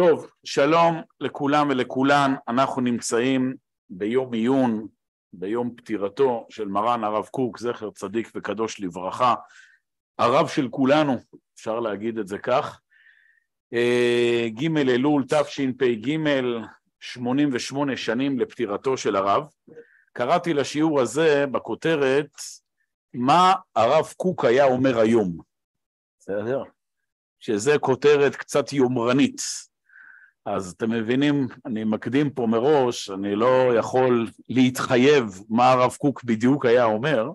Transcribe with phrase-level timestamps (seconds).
[0.00, 3.54] טוב, שלום לכולם ולכולן, אנחנו נמצאים
[3.90, 4.88] ביום עיון,
[5.32, 9.34] ביום פטירתו של מרן הרב קוק, זכר צדיק וקדוש לברכה,
[10.18, 11.16] הרב של כולנו,
[11.54, 12.80] אפשר להגיד את זה כך,
[13.72, 16.16] אה, ג' אלול תשפ"ג,
[17.00, 19.44] 88 שנים לפטירתו של הרב.
[20.12, 22.30] קראתי לשיעור הזה בכותרת,
[23.14, 25.38] מה הרב קוק היה אומר היום.
[26.18, 26.62] בסדר?
[27.40, 29.69] שזה כותרת קצת יומרנית.
[30.46, 36.66] אז אתם מבינים, אני מקדים פה מראש, אני לא יכול להתחייב מה הרב קוק בדיוק
[36.66, 37.30] היה אומר,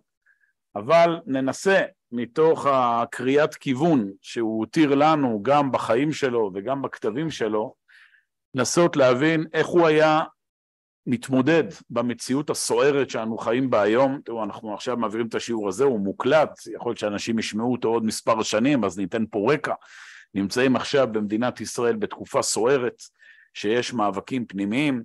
[0.76, 7.74] אבל ננסה מתוך הקריאת כיוון שהוא הותיר לנו גם בחיים שלו וגם בכתבים שלו,
[8.56, 10.22] לנסות להבין איך הוא היה
[11.08, 14.22] מתמודד במציאות הסוערת שאנו חיים בה היום.
[14.26, 18.06] תראו, אנחנו עכשיו מעבירים את השיעור הזה, הוא מוקלט, יכול להיות שאנשים ישמעו אותו עוד
[18.06, 19.74] מספר שנים, אז ניתן פה רקע.
[20.34, 23.02] נמצאים עכשיו במדינת ישראל בתקופה סוערת,
[23.54, 25.04] שיש מאבקים פנימיים,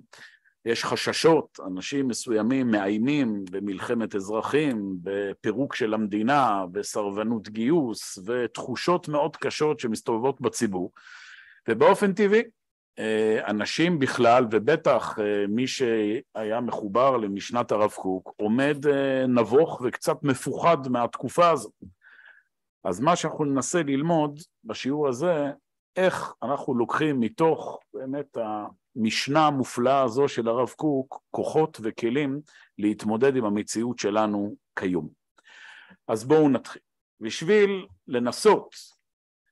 [0.65, 9.79] יש חששות, אנשים מסוימים מאיימים במלחמת אזרחים, בפירוק של המדינה, בסרבנות גיוס, ותחושות מאוד קשות
[9.79, 10.91] שמסתובבות בציבור.
[11.69, 12.41] ובאופן טבעי,
[12.99, 20.23] אה, אנשים בכלל, ובטח אה, מי שהיה מחובר למשנת הרב קוק, עומד אה, נבוך וקצת
[20.23, 21.73] מפוחד מהתקופה הזאת.
[22.83, 25.51] אז מה שאנחנו ננסה ללמוד בשיעור הזה,
[25.95, 32.41] איך אנחנו לוקחים מתוך באמת המשנה המופלאה הזו של הרב קוק, כוחות וכלים
[32.77, 35.09] להתמודד עם המציאות שלנו כיום.
[36.07, 36.81] אז בואו נתחיל.
[37.19, 38.75] בשביל לנסות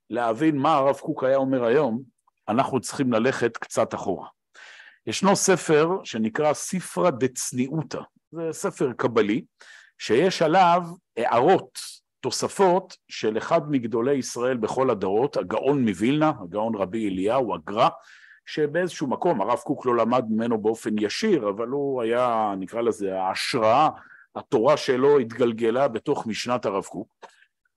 [0.10, 2.04] להבין מה הרב קוק היה אומר היום,
[2.48, 4.28] אנחנו צריכים ללכת קצת אחורה.
[5.08, 9.46] ישנו ספר שנקרא ספרא דצניעותא, זה ספר קבלי,
[9.98, 10.82] שיש עליו
[11.18, 11.80] הערות
[12.22, 17.88] תוספות של אחד מגדולי ישראל בכל הדורות, הגאון מווילנה, הגאון רבי אליהו, הגר"א,
[18.46, 23.90] שבאיזשהו מקום הרב קוק לא למד ממנו באופן ישיר, אבל הוא היה, נקרא לזה, ההשראה,
[24.36, 27.08] התורה שלו התגלגלה בתוך משנת הרב קוק.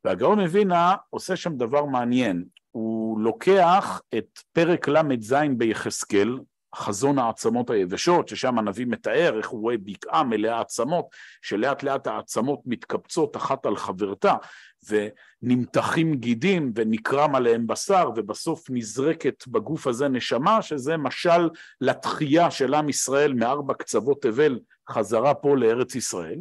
[0.05, 6.39] והגאון מווילנה עושה שם דבר מעניין, הוא לוקח את פרק ל"ז ביחזקאל,
[6.77, 11.07] חזון העצמות היבשות, ששם הנביא מתאר איך הוא רואה בקעה מלאה עצמות,
[11.43, 14.35] שלאט לאט העצמות מתקבצות אחת על חברתה,
[14.89, 21.49] ונמתחים גידים ונקרם עליהם בשר, ובסוף נזרקת בגוף הזה נשמה, שזה משל
[21.81, 24.59] לתחייה של עם ישראל מארבע קצוות תבל
[24.91, 26.39] חזרה פה לארץ ישראל.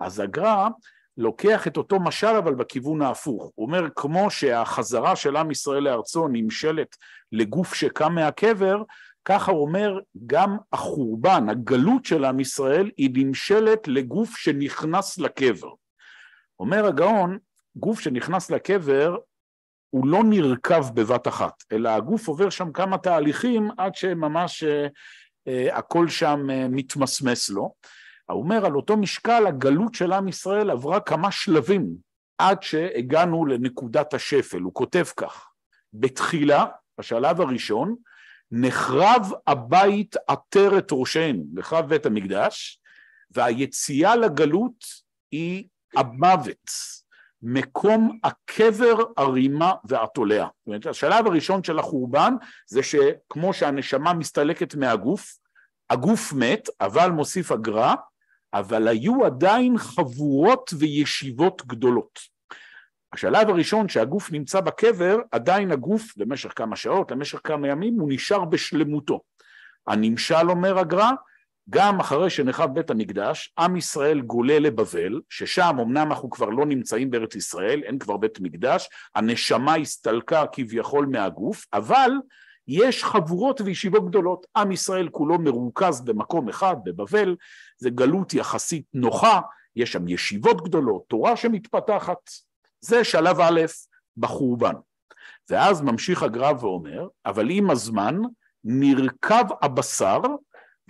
[0.00, 0.68] אז הגר"א
[1.16, 3.52] לוקח את אותו משל אבל בכיוון ההפוך.
[3.54, 6.96] הוא אומר, כמו שהחזרה של עם ישראל לארצו נמשלת
[7.32, 8.82] לגוף שקם מהקבר,
[9.24, 15.70] ככה הוא אומר, גם החורבן, הגלות של עם ישראל, היא נמשלת לגוף שנכנס לקבר.
[16.60, 17.38] אומר הגאון,
[17.76, 19.16] גוף שנכנס לקבר
[19.90, 24.86] הוא לא נרקב בבת אחת, אלא הגוף עובר שם כמה תהליכים עד שממש אה,
[25.48, 27.74] אה, הכל שם אה, מתמסמס לו.
[28.30, 31.88] הוא אומר, על אותו משקל הגלות של עם ישראל עברה כמה שלבים
[32.38, 34.60] עד שהגענו לנקודת השפל.
[34.60, 35.48] הוא כותב כך,
[35.92, 36.66] בתחילה,
[36.98, 37.96] בשלב הראשון,
[38.52, 42.80] נחרב הבית עטרת ראשנו, נחרב בית המקדש,
[43.30, 44.84] והיציאה לגלות
[45.30, 45.64] היא
[45.96, 46.70] המוות,
[47.42, 50.44] מקום הקבר, הרימה והתולע.
[50.44, 52.34] זאת אומרת, השלב הראשון של החורבן
[52.66, 55.36] זה שכמו שהנשמה מסתלקת מהגוף,
[55.90, 57.94] הגוף מת, אבל מוסיף הגר"א,
[58.54, 62.18] אבל היו עדיין חבורות וישיבות גדולות.
[63.12, 68.44] השלב הראשון שהגוף נמצא בקבר, עדיין הגוף למשך כמה שעות, למשך כמה ימים, הוא נשאר
[68.44, 69.20] בשלמותו.
[69.86, 71.10] הנמשל, אומר הגר"א,
[71.70, 77.10] גם אחרי שנחב בית המקדש, עם ישראל גולה לבבל, ששם אמנם אנחנו כבר לא נמצאים
[77.10, 82.10] בארץ ישראל, אין כבר בית מקדש, הנשמה הסתלקה כביכול מהגוף, אבל
[82.68, 84.46] יש חבורות וישיבות גדולות.
[84.56, 87.36] עם ישראל כולו מרוכז במקום אחד, בבבל,
[87.78, 89.40] זה גלות יחסית נוחה,
[89.76, 92.30] יש שם ישיבות גדולות, תורה שמתפתחת.
[92.84, 93.60] זה שלב א'
[94.16, 94.74] בחורבן.
[95.50, 98.16] ואז ממשיך הגר"א ואומר, אבל עם הזמן
[98.64, 100.20] נרכב הבשר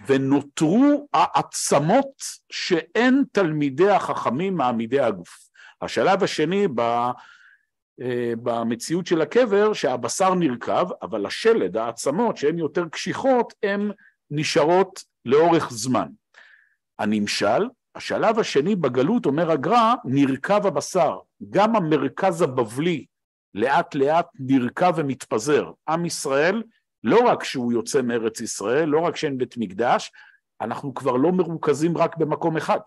[0.07, 2.23] ונותרו העצמות
[2.53, 5.49] שאין תלמידי החכמים מעמידי הגוף.
[5.83, 6.81] השלב השני ב,
[8.01, 13.91] אה, במציאות של הקבר שהבשר נרכב, אבל השלד, העצמות שהן יותר קשיחות, הן
[14.31, 16.09] נשארות לאורך זמן.
[16.99, 21.19] הנמשל, השלב השני בגלות, אומר הגר"א, נרכב הבשר.
[21.51, 23.07] גם המרכז הבבלי
[23.55, 25.71] לאט לאט נרכב ומתפזר.
[25.89, 26.63] עם ישראל,
[27.05, 30.11] לא רק שהוא יוצא מארץ ישראל, לא רק שאין בית מקדש,
[30.61, 32.81] אנחנו כבר לא מרוכזים רק במקום אחד,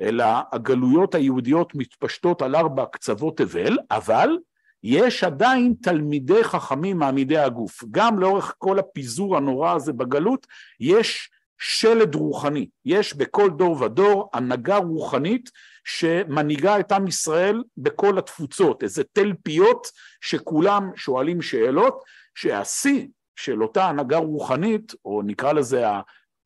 [0.00, 4.38] אלא הגלויות היהודיות מתפשטות על ארבע קצוות תבל, אבל
[4.82, 7.84] יש עדיין תלמידי חכמים מעמידי הגוף.
[7.90, 10.46] גם לאורך כל הפיזור הנורא הזה בגלות,
[10.80, 11.30] יש
[11.60, 12.68] שלד רוחני.
[12.84, 15.50] יש בכל דור ודור הנהגה רוחנית
[15.84, 19.86] שמנהיגה את עם ישראל בכל התפוצות, איזה תל פיות
[20.20, 22.02] שכולם שואלים שאלות,
[22.34, 25.84] שהשיא של אותה הנהגה רוחנית, או נקרא לזה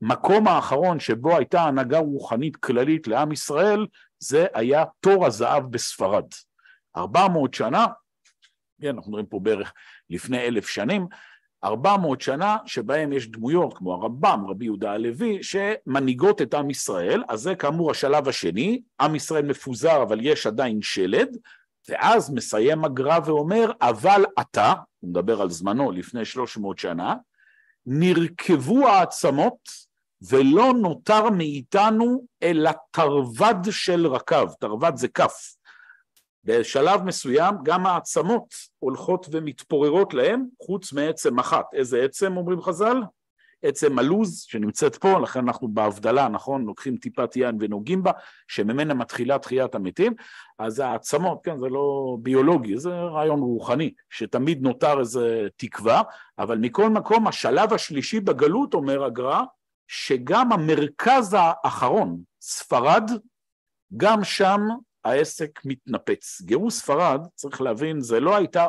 [0.02, 3.87] המקום האחרון שבו הייתה הנהגה רוחנית כללית לעם ישראל,
[4.19, 6.26] זה היה תור הזהב בספרד.
[6.96, 7.87] ארבע מאות שנה,
[8.81, 9.72] כן, אנחנו מדברים פה בערך
[10.11, 11.06] לפני אלף שנים,
[11.64, 17.22] ארבע מאות שנה שבהם יש דמויות כמו הרמב"ם, רבי יהודה הלוי, שמנהיגות את עם ישראל,
[17.28, 21.37] אז זה כאמור השלב השני, עם ישראל מפוזר אבל יש עדיין שלד,
[21.88, 27.14] ואז מסיים הגר"א ואומר, אבל אתה, הוא מדבר על זמנו לפני שלוש מאות שנה,
[27.87, 29.58] נרקבו העצמות
[30.28, 35.54] ולא נותר מאיתנו אלא תרווד של רקב, תרווד זה כף.
[36.44, 41.64] בשלב מסוים גם העצמות הולכות ומתפוררות להם, חוץ מעצם אחת.
[41.73, 43.02] איזה עצם אומרים חז"ל?
[43.62, 46.64] עצם הלוז שנמצאת פה, לכן אנחנו בהבדלה, נכון?
[46.64, 48.11] לוקחים טיפת יין ונוגעים בה,
[48.49, 50.14] שממנה מתחילה תחיית המתים,
[50.58, 56.02] אז העצמות, כן, זה לא ביולוגי, זה רעיון רוחני, שתמיד נותר איזה תקווה,
[56.38, 59.43] אבל מכל מקום, השלב השלישי בגלות, אומר הגר"א,
[59.88, 63.11] שגם המרכז האחרון, ספרד,
[63.97, 64.61] גם שם
[65.05, 66.43] העסק מתנפץ.
[66.43, 68.67] גירוש ספרד, צריך להבין, זה לא הייתה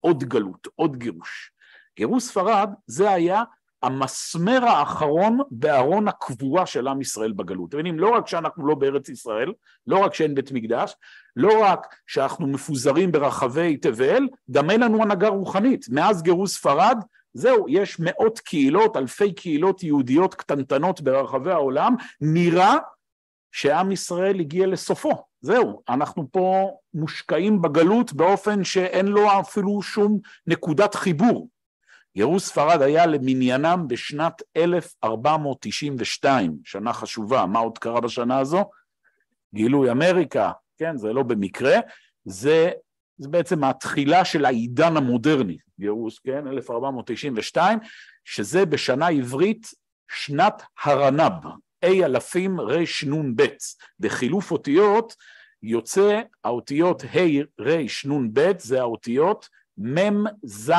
[0.00, 1.52] עוד גלות, עוד גירוש.
[1.96, 3.42] גירוש ספרד זה היה
[3.82, 7.68] המסמר האחרון בארון הקבורה של עם ישראל בגלות.
[7.68, 9.52] אתם מבינים, לא רק שאנחנו לא בארץ ישראל,
[9.86, 10.94] לא רק שאין בית מקדש,
[11.36, 15.86] לא רק שאנחנו מפוזרים ברחבי תבל, גם אין לנו הנהגה רוחנית.
[15.88, 16.98] מאז גירוש ספרד,
[17.34, 22.76] זהו, יש מאות קהילות, אלפי קהילות יהודיות קטנטנות ברחבי העולם, נראה
[23.52, 25.24] שעם ישראל הגיע לסופו.
[25.40, 31.48] זהו, אנחנו פה מושקעים בגלות באופן שאין לו אפילו שום נקודת חיבור.
[32.16, 38.70] גירוש ספרד היה למניינם בשנת 1492, שנה חשובה, מה עוד קרה בשנה הזו?
[39.54, 41.76] גילוי אמריקה, כן, זה לא במקרה,
[42.24, 42.70] זה,
[43.18, 47.78] זה בעצם התחילה של העידן המודרני, גירוש, כן, 1492,
[48.24, 49.66] שזה בשנה עברית
[50.10, 51.32] שנת הרנב,
[51.84, 53.46] A אלפים רנ"ב,
[54.00, 55.16] בחילוף אותיות
[55.62, 59.48] יוצא האותיות ה' רנ"ב זה האותיות
[59.78, 60.70] מ' ז'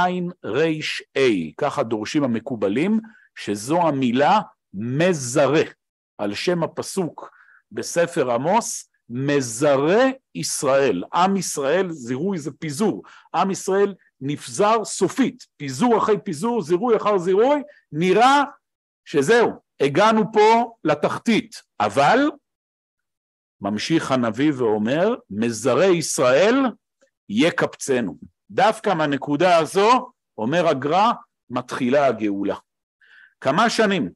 [0.45, 2.99] ר' ה', ככה דורשים המקובלים,
[3.35, 4.39] שזו המילה
[4.73, 5.63] מזרה,
[6.17, 7.29] על שם הפסוק
[7.71, 10.05] בספר עמוס, מזרה
[10.35, 11.03] ישראל.
[11.13, 13.03] עם ישראל, זירוי זה פיזור,
[13.35, 17.61] עם ישראל נפזר סופית, פיזור אחרי פיזור, זירוי אחר זירוי,
[17.91, 18.43] נראה
[19.05, 22.19] שזהו, הגענו פה לתחתית, אבל
[23.61, 26.55] ממשיך הנביא ואומר, מזרי ישראל
[27.29, 28.17] יקבצנו.
[28.51, 31.11] דווקא מהנקודה הזו, אומר הגר"א,
[31.49, 32.55] מתחילה הגאולה.
[33.41, 34.09] כמה שנים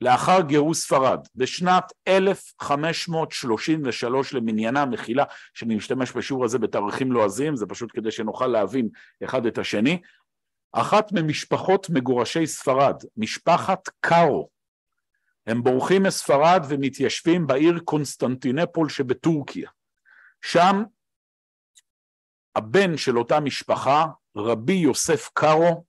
[0.00, 5.24] לאחר גירוש ספרד, בשנת 1533 למניינה, מחילה,
[5.54, 8.88] שאני משתמש בשיעור הזה בתאריכים לועזיים, זה פשוט כדי שנוכל להבין
[9.24, 10.00] אחד את השני,
[10.72, 14.48] אחת ממשפחות מגורשי ספרד, משפחת קארו,
[15.46, 19.70] הם בורחים מספרד ומתיישבים בעיר קונסטנטינפול שבטורקיה.
[20.44, 20.82] שם
[22.56, 24.06] הבן של אותה משפחה,
[24.36, 25.84] רבי יוסף קארו,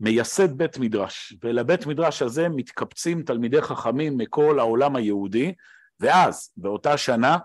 [0.00, 5.54] מייסד בית מדרש, ולבית מדרש הזה מתקבצים תלמידי חכמים מכל העולם היהודי,
[6.00, 7.38] ואז, באותה שנה,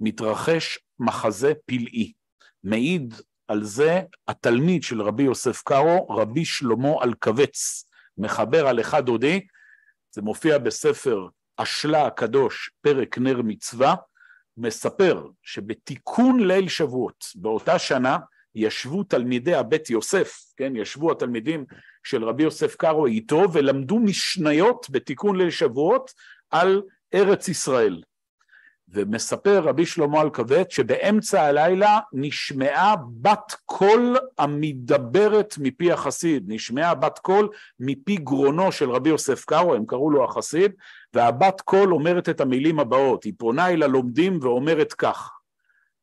[0.00, 2.12] מתרחש מחזה פלאי.
[2.64, 3.14] מעיד
[3.48, 7.84] על זה התלמיד של רבי יוסף קארו, רבי שלמה אלקבץ,
[8.18, 9.46] מחבר אחד דודי,
[10.12, 13.94] זה מופיע בספר אשלה הקדוש, פרק נר מצווה,
[14.56, 18.18] מספר שבתיקון ליל שבועות, באותה שנה,
[18.54, 21.64] ישבו תלמידי הבית יוסף, כן, ישבו התלמידים
[22.04, 26.10] של רבי יוסף קארו איתו ולמדו משניות בתיקון ליל שבועות
[26.50, 26.82] על
[27.14, 28.02] ארץ ישראל.
[28.92, 37.48] ומספר רבי שלמה אלקבץ שבאמצע הלילה נשמעה בת קול המדברת מפי החסיד, נשמעה בת קול
[37.80, 40.72] מפי גרונו של רבי יוסף קארו, הם קראו לו החסיד,
[41.14, 45.30] והבת קול אומרת את המילים הבאות, היא פונה אל הלומדים ואומרת כך: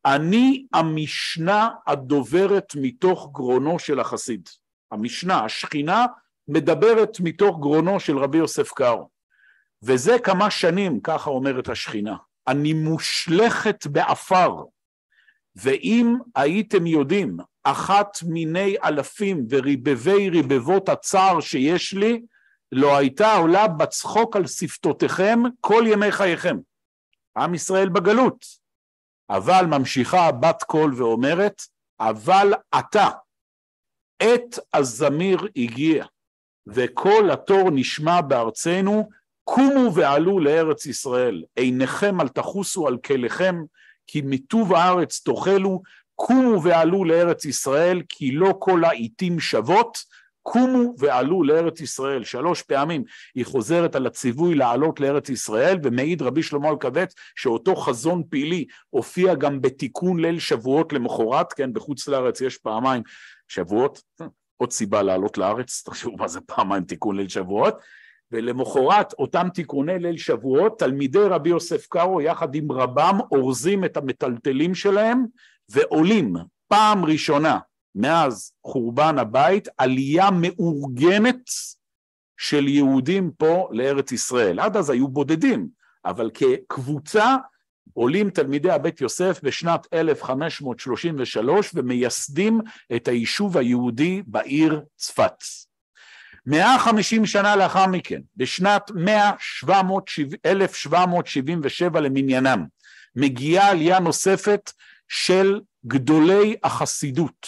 [0.05, 4.49] אני המשנה הדוברת מתוך גרונו של החסיד.
[4.91, 6.05] המשנה, השכינה,
[6.47, 9.09] מדברת מתוך גרונו של רבי יוסף קארו.
[9.83, 12.15] וזה כמה שנים, ככה אומרת השכינה.
[12.47, 14.63] אני מושלכת בעפר,
[15.55, 22.21] ואם הייתם יודעים אחת מיני אלפים וריבבי ריבבות הצער שיש לי,
[22.71, 26.57] לא הייתה עולה בצחוק על שפתותיכם כל ימי חייכם.
[27.37, 28.45] עם ישראל בגלות.
[29.29, 31.61] אבל ממשיכה בת קול ואומרת,
[31.99, 33.09] אבל עתה,
[34.19, 36.05] עת הזמיר הגיע,
[36.67, 39.09] וכל התור נשמע בארצנו,
[39.49, 43.55] קומו ועלו לארץ ישראל, עיניכם אל תחוסו על כליכם,
[44.07, 45.81] כי מטוב הארץ תאכלו,
[46.15, 49.97] קומו ועלו לארץ ישראל, כי לא כל העיתים שוות,
[50.43, 52.23] קומו ועלו לארץ ישראל.
[52.23, 53.03] שלוש פעמים
[53.35, 59.35] היא חוזרת על הציווי לעלות לארץ ישראל, ומעיד רבי שלמה אלקבץ שאותו חזון פעילי הופיע
[59.35, 63.03] גם בתיקון ליל שבועות למחרת, כן, בחוץ לארץ יש פעמיים
[63.47, 64.01] שבועות,
[64.57, 67.75] עוד סיבה לעלות לארץ, תחשבו מה זה פעמיים תיקון ליל שבועות,
[68.31, 74.75] ולמחרת אותם תיקוני ליל שבועות, תלמידי רבי יוסף קארו יחד עם רבם אורזים את המטלטלים
[74.75, 75.25] שלהם
[75.69, 76.35] ועולים
[76.67, 77.59] פעם ראשונה
[77.95, 81.49] מאז חורבן הבית עלייה מאורגנת
[82.37, 84.59] של יהודים פה לארץ ישראל.
[84.59, 85.67] עד אז היו בודדים,
[86.05, 87.35] אבל כקבוצה
[87.93, 92.61] עולים תלמידי הבית יוסף בשנת 1533 ומייסדים
[92.95, 95.43] את היישוב היהודי בעיר צפת.
[96.47, 98.91] 150 שנה לאחר מכן, בשנת
[100.45, 102.65] 1777 למניינם,
[103.15, 104.71] מגיעה עלייה נוספת
[105.07, 107.47] של גדולי החסידות.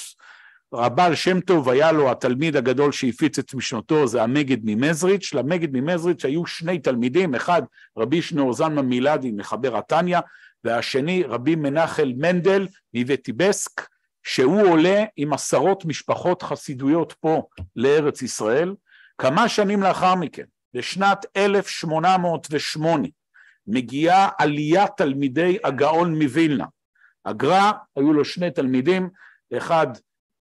[0.74, 6.26] רבל שם טוב היה לו התלמיד הגדול שהפיץ את משנתו, זה המגד ממזריץ', למגד ממזריץ'
[6.26, 7.62] היו שני תלמידים, אחד
[7.98, 10.20] רבי שניאור זלמן מילדי מחבר התניא,
[10.64, 13.88] והשני רבי מנחל מנדל מווטיבסק,
[14.24, 17.44] שהוא עולה עם עשרות משפחות חסידויות פה
[17.76, 18.74] לארץ ישראל,
[19.22, 23.08] כמה שנים לאחר מכן, בשנת 1808,
[23.68, 26.66] מגיעה עליית תלמידי הגאון מווילנה.
[27.26, 29.10] הגר"א, היו לו שני תלמידים,
[29.58, 29.88] אחד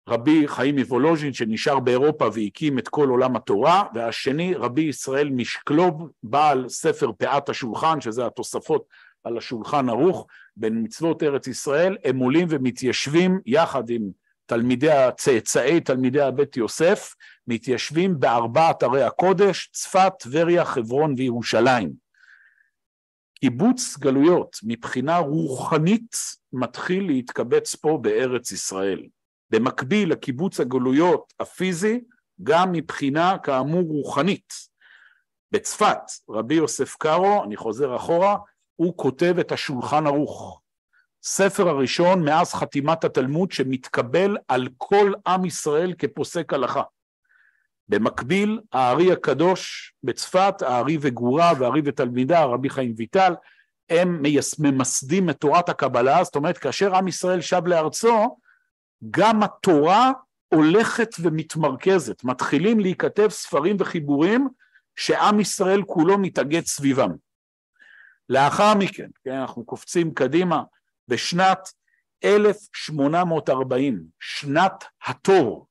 [0.08, 6.68] רבי חיים מוולוז'ין שנשאר באירופה והקים את כל עולם התורה, והשני רבי ישראל משקלוב, בעל
[6.68, 8.84] ספר פאת השולחן, שזה התוספות
[9.24, 10.26] על השולחן ערוך,
[10.56, 14.10] בין מצוות ארץ ישראל, הם עולים ומתיישבים יחד עם
[14.46, 17.14] תלמידי, צאצאי תלמידי הבית יוסף,
[17.46, 21.92] מתיישבים בארבעת ערי הקודש, צפת, טבריה, חברון וירושלים.
[23.40, 26.16] קיבוץ גלויות מבחינה רוחנית
[26.52, 29.02] מתחיל להתקבץ פה בארץ ישראל.
[29.50, 32.00] במקביל לקיבוץ הגלויות הפיזי,
[32.42, 34.52] גם מבחינה כאמור רוחנית.
[35.52, 35.98] בצפת,
[36.30, 38.36] רבי יוסף קארו, אני חוזר אחורה,
[38.76, 40.61] הוא כותב את השולחן ערוך.
[41.22, 46.82] ספר הראשון מאז חתימת התלמוד שמתקבל על כל עם ישראל כפוסק הלכה.
[47.88, 53.34] במקביל, הארי הקדוש בצפת, הארי וגורה והארי ותלמידה, רבי חיים ויטל,
[53.90, 54.22] הם
[54.58, 58.36] ממסדים את תורת הקבלה, זאת אומרת, כאשר עם ישראל שב לארצו,
[59.10, 60.12] גם התורה
[60.48, 64.48] הולכת ומתמרכזת, מתחילים להיכתב ספרים וחיבורים
[64.96, 67.10] שעם ישראל כולו מתאגד סביבם.
[68.28, 70.62] לאחר מכן, כן, אנחנו קופצים קדימה,
[71.08, 71.68] בשנת
[72.24, 75.66] 1840, שנת התור,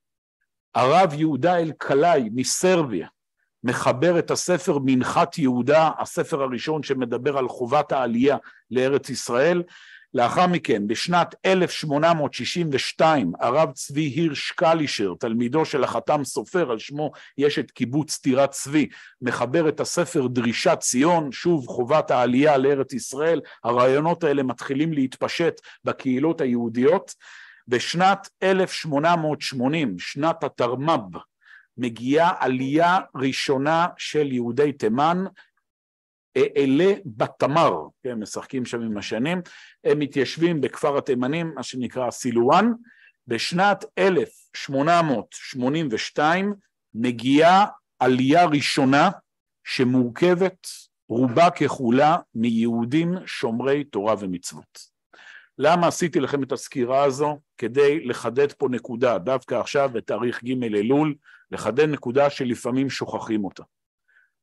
[0.75, 3.07] הרב יהודה אלקלעי מסרביה
[3.63, 8.38] מחבר את הספר מנחת יהודה, הספר הראשון שמדבר על חובת העלייה
[8.71, 9.63] לארץ ישראל,
[10.13, 17.59] לאחר מכן, בשנת 1862, הרב צבי הירש קלישר, תלמידו של החתם סופר, על שמו יש
[17.59, 18.87] את קיבוץ טירת צבי,
[19.21, 26.41] מחבר את הספר דרישת ציון, שוב חובת העלייה לארץ ישראל, הרעיונות האלה מתחילים להתפשט בקהילות
[26.41, 27.13] היהודיות.
[27.67, 31.17] בשנת 1880, שנת התרמ"ב,
[31.77, 35.23] מגיעה עלייה ראשונה של יהודי תימן,
[36.38, 37.73] אלה בתמר,
[38.03, 39.41] כן, משחקים שם עם השנים,
[39.83, 42.71] הם מתיישבים בכפר התימנים, מה שנקרא סילואן,
[43.27, 46.53] בשנת 1882
[46.93, 47.65] מגיעה
[48.00, 49.09] עלייה ראשונה
[49.63, 50.67] שמורכבת
[51.09, 54.91] רובה ככולה מיהודים שומרי תורה ומצוות.
[55.57, 57.39] למה עשיתי לכם את הסקירה הזו?
[57.57, 61.15] כדי לחדד פה נקודה, דווקא עכשיו בתאריך ג' אלול,
[61.51, 63.63] לחדד נקודה שלפעמים שוכחים אותה.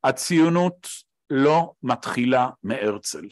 [0.04, 0.88] הציונות
[1.30, 3.28] לא מתחילה מהרצל.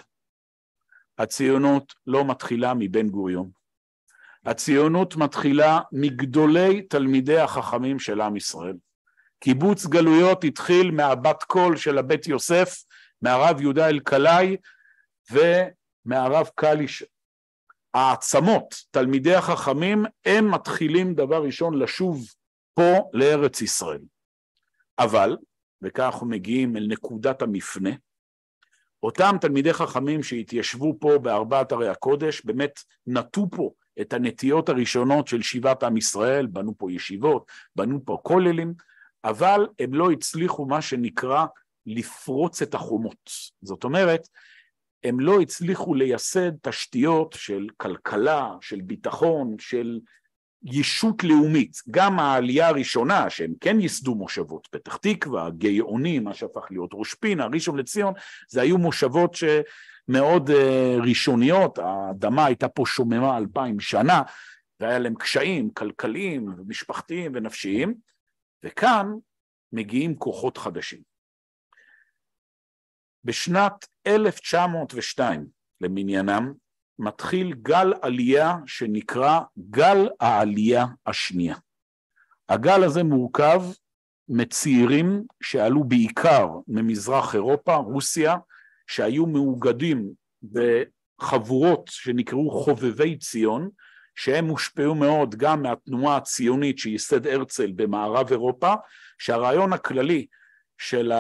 [1.18, 3.50] הציונות לא מתחילה מבן גוריון.
[4.46, 8.76] הציונות מתחילה מגדולי תלמידי החכמים של עם ישראל.
[9.40, 12.84] קיבוץ גלויות התחיל מהבת קול של הבית יוסף,
[13.22, 14.56] מהרב יהודה אלקלעי
[15.30, 17.04] ומהרב קליש.
[17.94, 22.26] העצמות, תלמידי החכמים, הם מתחילים דבר ראשון לשוב
[22.74, 24.00] פה לארץ ישראל.
[24.98, 25.36] אבל
[25.86, 27.90] וכך אנחנו מגיעים אל נקודת המפנה.
[29.02, 35.42] אותם תלמידי חכמים שהתיישבו פה בארבעת ערי הקודש, באמת נטו פה את הנטיות הראשונות של
[35.42, 38.74] שיבת עם ישראל, בנו פה ישיבות, בנו פה כוללים,
[39.24, 41.46] אבל הם לא הצליחו מה שנקרא
[41.86, 43.30] לפרוץ את החומות.
[43.62, 44.28] זאת אומרת,
[45.04, 50.00] הם לא הצליחו לייסד תשתיות של כלכלה, של ביטחון, של
[50.73, 56.90] ישות לאומית, גם העלייה הראשונה שהם כן ייסדו מושבות, פתח תקווה, גאונים, מה שהפך להיות
[56.94, 58.14] ראש פינה, ראשון לציון,
[58.49, 60.52] זה היו מושבות שמאוד uh,
[61.08, 64.23] ראשוניות, האדמה הייתה פה שוממה אלפיים שנה,
[64.80, 67.94] והיה להם קשיים כלכליים ומשפחתיים ונפשיים,
[68.64, 69.06] וכאן
[69.73, 71.00] מגיעים כוחות חדשים.
[73.25, 75.46] בשנת 1902
[75.80, 76.52] למניינם,
[76.98, 81.56] מתחיל גל עלייה שנקרא גל העלייה השנייה.
[82.48, 83.62] הגל הזה מורכב
[84.28, 88.36] מצעירים שעלו בעיקר ממזרח אירופה, רוסיה,
[88.86, 90.10] שהיו מאוגדים
[90.42, 93.70] בחבורות שנקראו חובבי ציון,
[94.14, 98.74] שהם הושפעו מאוד גם מהתנועה הציונית שייסד הרצל במערב אירופה,
[99.18, 100.26] שהרעיון הכללי
[100.78, 101.12] של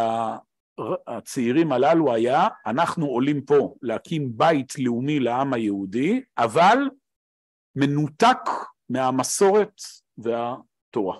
[1.06, 6.78] הצעירים הללו היה, אנחנו עולים פה להקים בית לאומי לעם היהודי, אבל
[7.76, 8.38] מנותק
[8.90, 9.80] מהמסורת
[10.18, 11.18] והתורה.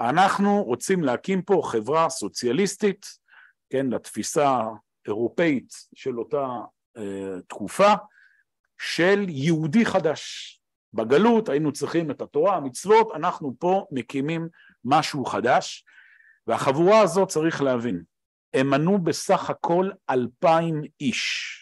[0.00, 3.06] אנחנו רוצים להקים פה חברה סוציאליסטית,
[3.70, 4.60] כן, לתפיסה
[5.06, 6.46] אירופאית של אותה
[6.96, 7.92] אה, תקופה,
[8.78, 10.50] של יהודי חדש.
[10.94, 14.48] בגלות היינו צריכים את התורה, המצוות, אנחנו פה מקימים
[14.84, 15.84] משהו חדש,
[16.46, 18.02] והחבורה הזאת צריך להבין,
[18.54, 21.60] הם מנו בסך הכל אלפיים איש.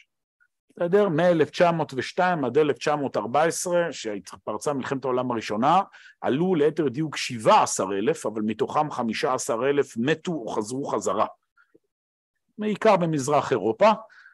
[0.77, 1.09] בסדר?
[1.09, 5.81] מ-1902 עד 1914, שהתפרצה מלחמת העולם הראשונה,
[6.21, 11.27] עלו ליתר דיוק 17 אלף, אבל מתוכם 15 אלף מתו או חזרו חזרה.
[12.59, 13.91] בעיקר במזרח אירופה,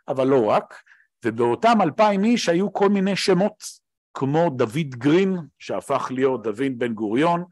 [0.08, 0.82] אבל לא רק,
[1.24, 3.64] ובאותם אלפיים איש היו כל מיני שמות,
[4.14, 7.44] כמו דוד גרין, שהפך להיות דוד בן גוריון,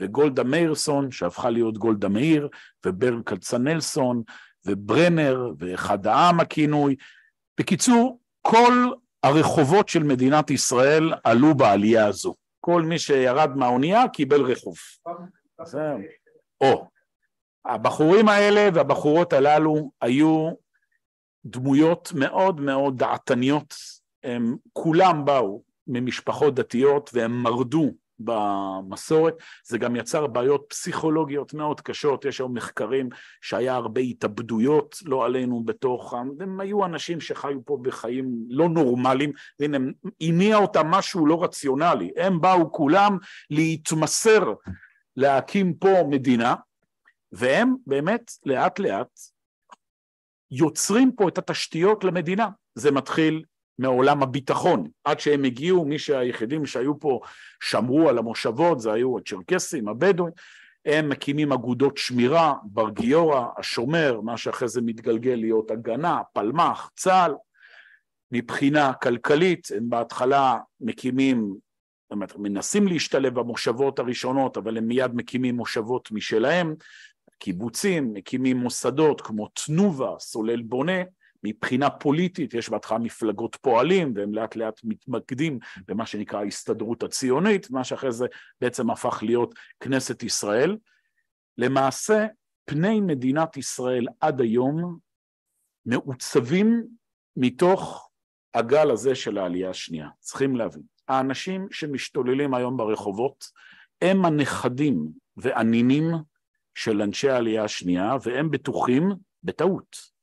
[0.00, 2.48] וגולדה מאירסון, שהפכה להיות גולדה מאיר,
[2.86, 4.22] וברל כצנלסון,
[4.66, 6.96] וברנר, ואחד העם הכינוי.
[7.60, 8.72] בקיצור, כל
[9.22, 12.34] הרחובות של מדינת ישראל עלו בעלייה הזו.
[12.60, 14.76] כל מי שירד מהאונייה קיבל רחוב.
[16.60, 16.88] או,
[17.64, 20.50] הבחורים האלה והבחורות הללו היו
[21.44, 23.74] דמויות מאוד מאוד דעתניות,
[24.24, 27.90] הם כולם באו ממשפחות דתיות והם מרדו
[28.24, 29.34] במסורת,
[29.64, 33.08] זה גם יצר בעיות פסיכולוגיות מאוד קשות, יש היום מחקרים
[33.40, 39.78] שהיה הרבה התאבדויות, לא עלינו בתוך, הם היו אנשים שחיו פה בחיים לא נורמליים, והנה
[40.20, 43.18] הניע אותם משהו לא רציונלי, הם באו כולם
[43.50, 44.54] להתמסר
[45.16, 46.54] להקים פה מדינה,
[47.32, 49.20] והם באמת לאט לאט
[50.50, 53.44] יוצרים פה את התשתיות למדינה, זה מתחיל
[53.78, 54.86] מעולם הביטחון.
[55.04, 57.20] עד שהם הגיעו, מי שהיחידים שהיו פה
[57.62, 60.32] שמרו על המושבות, זה היו הצ'רקסים, הבדואים,
[60.86, 67.34] הם מקימים אגודות שמירה, בר גיורא, השומר, מה שאחרי זה מתגלגל להיות הגנה, פלמ"ח, צה"ל.
[68.32, 71.54] מבחינה כלכלית, הם בהתחלה מקימים,
[72.10, 76.74] באמת, מנסים להשתלב במושבות הראשונות, אבל הם מיד מקימים מושבות משלהם,
[77.38, 81.02] קיבוצים, מקימים מוסדות כמו תנובה, סולל בונה,
[81.44, 87.84] מבחינה פוליטית יש בהתחלה מפלגות פועלים והם לאט לאט מתמקדים במה שנקרא ההסתדרות הציונית, מה
[87.84, 88.26] שאחרי זה
[88.60, 90.76] בעצם הפך להיות כנסת ישראל.
[91.58, 92.26] למעשה
[92.64, 94.98] פני מדינת ישראל עד היום
[95.86, 96.86] מעוצבים
[97.36, 98.10] מתוך
[98.54, 100.08] הגל הזה של העלייה השנייה.
[100.20, 103.44] צריכים להבין, האנשים שמשתוללים היום ברחובות
[104.02, 106.04] הם הנכדים והנינים
[106.74, 110.13] של אנשי העלייה השנייה והם בטוחים, בטעות,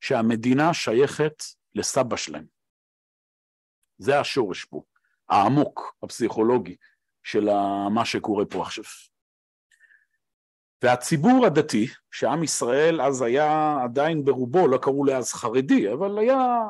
[0.00, 1.42] שהמדינה שייכת
[1.74, 2.44] לסבא שלהם.
[3.98, 4.82] זה השורש פה,
[5.28, 6.76] העמוק, הפסיכולוגי,
[7.22, 7.48] של
[7.90, 8.84] מה שקורה פה עכשיו.
[10.82, 16.60] והציבור הדתי, שעם ישראל אז היה עדיין ברובו, לא קראו לאז חרדי, אבל היה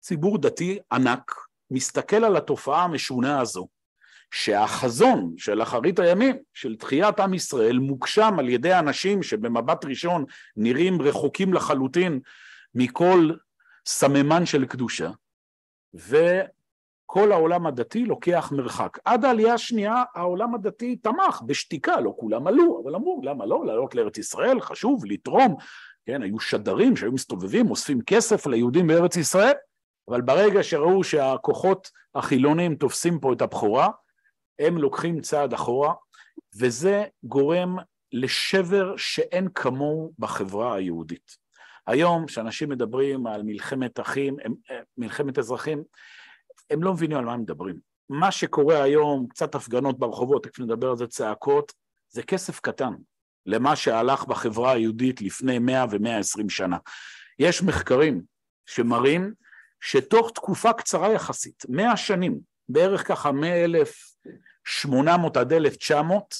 [0.00, 1.34] ציבור דתי ענק,
[1.70, 3.68] מסתכל על התופעה המשונה הזו,
[4.30, 10.24] שהחזון של אחרית הימים, של תחיית עם ישראל, מוגשם על ידי אנשים שבמבט ראשון
[10.56, 12.20] נראים רחוקים לחלוטין
[12.74, 13.30] מכל
[13.86, 15.10] סממן של קדושה,
[15.94, 18.98] וכל העולם הדתי לוקח מרחק.
[19.04, 23.94] עד העלייה השנייה העולם הדתי תמך בשתיקה, לא כולם עלו, אבל אמרו למה לא, לעלות
[23.94, 25.56] לארץ ישראל, חשוב, לתרום,
[26.06, 29.54] כן, היו שדרים שהיו מסתובבים, אוספים כסף ליהודים בארץ ישראל,
[30.08, 33.88] אבל ברגע שראו שהכוחות החילונים תופסים פה את הבכורה,
[34.58, 35.94] הם לוקחים צעד אחורה,
[36.58, 37.76] וזה גורם
[38.12, 41.47] לשבר שאין כמוהו בחברה היהודית.
[41.88, 44.36] היום כשאנשים מדברים על מלחמת אחים,
[44.70, 45.82] אה, מלחמת אזרחים,
[46.70, 47.78] הם לא מבינים על מה הם מדברים.
[48.10, 51.72] מה שקורה היום, קצת הפגנות ברחובות, תכף נדבר על זה צעקות,
[52.08, 52.92] זה כסף קטן
[53.46, 56.76] למה שהלך בחברה היהודית לפני מאה ומאה עשרים שנה.
[57.38, 58.22] יש מחקרים
[58.66, 59.32] שמראים
[59.80, 64.14] שתוך תקופה קצרה יחסית, מאה שנים, בערך ככה מאה אלף
[64.64, 66.34] 800 עד 1900,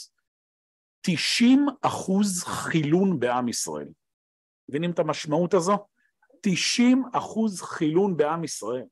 [1.00, 3.88] 90 אחוז חילון בעם ישראל.
[4.68, 5.86] מבינים את המשמעות הזו?
[6.40, 8.84] 90 אחוז חילון בעם ישראל.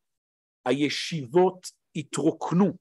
[0.64, 2.72] הישיבות התרוקנו.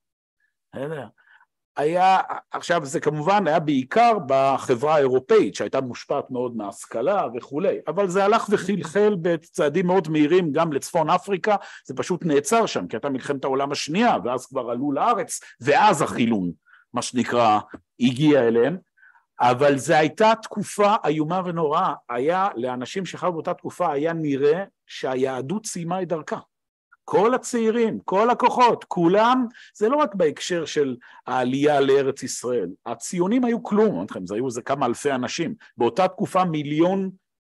[1.78, 2.20] היה,
[2.52, 8.48] עכשיו זה כמובן היה בעיקר בחברה האירופאית שהייתה מושפעת מאוד מהשכלה וכולי, אבל זה הלך
[8.50, 11.56] וחלחל בצעדים מאוד מהירים גם לצפון אפריקה,
[11.88, 16.52] זה פשוט נעצר שם כי הייתה מלחמת העולם השנייה ואז כבר עלו לארץ ואז החילון,
[16.94, 17.60] מה שנקרא,
[18.00, 18.78] הגיע אליהם,
[19.40, 26.02] אבל זו הייתה תקופה איומה ונוראה, היה לאנשים שחיו באותה תקופה היה נראה שהיהדות סיימה
[26.02, 26.40] את דרכה.
[27.06, 30.96] כל הצעירים, כל הכוחות, כולם, זה לא רק בהקשר של
[31.28, 36.08] העלייה לארץ ישראל, הציונים היו כלום, אני אתכם, זה היו איזה כמה אלפי אנשים, באותה
[36.08, 37.10] תקופה מיליון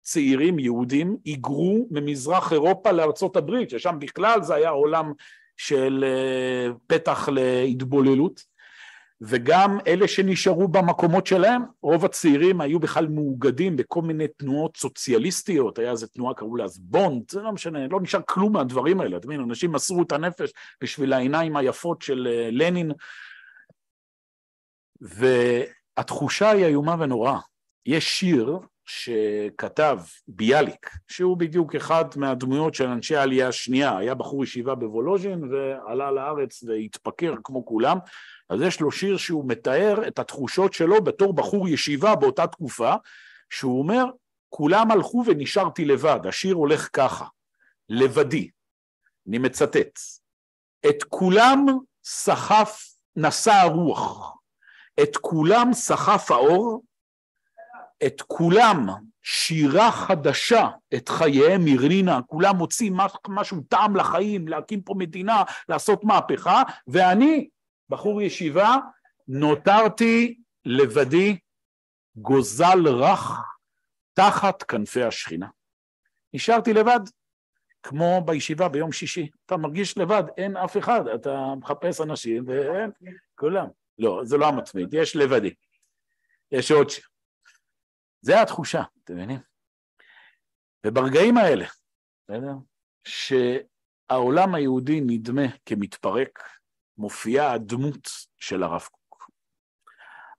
[0.02, 5.14] צעירים יהודים היגרו ממזרח אירופה לארצות הברית, ששם בכלל זה היה עולם
[5.58, 8.44] של אה, פתח להתבוללות,
[9.22, 15.92] וגם אלה שנשארו במקומות שלהם, רוב הצעירים היו בכלל מאוגדים בכל מיני תנועות סוציאליסטיות, היה
[15.92, 19.28] איזה תנועה, קראו לה אז בונד, זה לא משנה, לא נשאר כלום מהדברים האלה, אתה
[19.28, 20.52] מבין, אנשים מסרו את הנפש
[20.82, 22.92] בשביל העיניים היפות של אה, לנין,
[25.02, 27.40] והתחושה היא איומה ונוראה.
[27.86, 34.76] יש שיר שכתב ביאליק, שהוא בדיוק אחד מהדמויות של אנשי העלייה השנייה, היה בחור ישיבה
[34.76, 37.98] בוולוז'ין ועלה לארץ והתפקר כמו כולם,
[38.50, 42.94] אז יש לו שיר שהוא מתאר את התחושות שלו בתור בחור ישיבה באותה תקופה,
[43.50, 44.06] שהוא אומר,
[44.50, 47.26] כולם הלכו ונשארתי לבד, השיר הולך ככה,
[47.90, 48.50] לבדי,
[49.28, 50.00] אני מצטט,
[50.90, 51.66] את כולם
[52.04, 54.38] סחף, נשא הרוח,
[55.04, 56.84] את כולם סחף האור,
[58.06, 58.88] את כולם
[59.22, 66.64] שירה חדשה את חייהם הרנינה, כולם מוצאים משהו טעם לחיים, להקים פה מדינה, לעשות מהפכה,
[66.88, 67.48] ואני
[67.90, 68.76] בחור ישיבה,
[69.28, 71.38] נותרתי לבדי
[72.16, 73.40] גוזל רך
[74.14, 75.48] תחת כנפי השכינה.
[76.34, 77.00] נשארתי לבד,
[77.84, 79.30] כמו בישיבה ביום שישי.
[79.46, 82.92] אתה מרגיש לבד, אין אף אחד, אתה מחפש אנשים ואין,
[83.36, 83.68] כולם.
[84.00, 85.54] לא, זה לא המצמיד, יש לבדי.
[86.52, 87.06] יש עוד שיר.
[88.22, 89.40] זה התחושה, אתם מבינים?
[90.86, 91.66] וברגעים האלה,
[92.24, 92.54] בסדר?
[93.04, 96.44] שהעולם היהודי נדמה כמתפרק,
[96.98, 99.32] מופיעה הדמות של הרב קוק.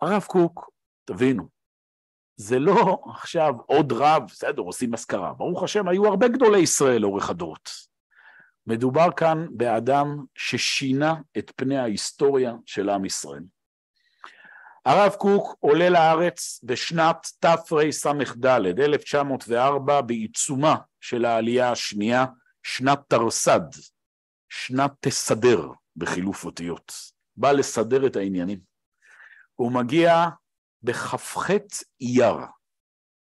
[0.02, 0.70] הרב קוק,
[1.04, 1.48] תבינו,
[2.36, 5.32] זה לא עכשיו עוד רב, בסדר, עושים אזכרה.
[5.32, 7.70] ברוך השם, היו הרבה גדולי ישראל לאורך הדורות.
[8.66, 13.42] מדובר כאן באדם ששינה את פני ההיסטוריה של עם ישראל.
[14.84, 22.26] הרב קוק עולה לארץ בשנת תרס"ד, 1904, בעיצומה של העלייה השנייה,
[22.62, 23.70] שנת תרס"ד,
[24.48, 25.68] שנת תסדר,
[25.98, 26.46] בחילוף
[27.36, 28.58] בא לסדר את העניינים.
[29.54, 30.28] הוא מגיע
[30.82, 31.50] בכ"ח
[32.00, 32.36] אייר,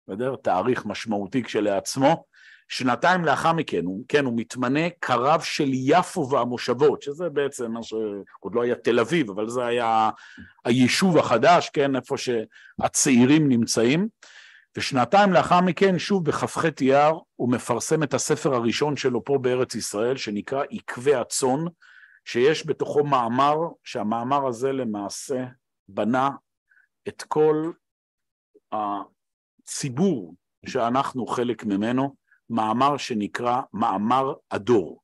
[0.08, 0.37] בסדר?
[0.37, 2.24] תאריך משמעותי כשלעצמו,
[2.68, 8.54] שנתיים לאחר מכן, הוא, כן, הוא מתמנה כרב של יפו והמושבות, שזה בעצם מה שעוד
[8.54, 10.11] לא היה תל אביב, אבל זה היה
[10.64, 14.08] היישוב החדש, כן, איפה שהצעירים נמצאים,
[14.76, 20.16] ושנתיים לאחר מכן, שוב בכ"ח אייר, הוא מפרסם את הספר הראשון שלו פה בארץ ישראל,
[20.16, 21.64] שנקרא עקבי הצאן,
[22.24, 25.44] שיש בתוכו מאמר, שהמאמר הזה למעשה
[25.88, 26.30] בנה
[27.08, 27.72] את כל
[28.72, 30.35] הציבור
[30.66, 32.16] שאנחנו חלק ממנו,
[32.50, 35.02] מאמר שנקרא מאמר הדור.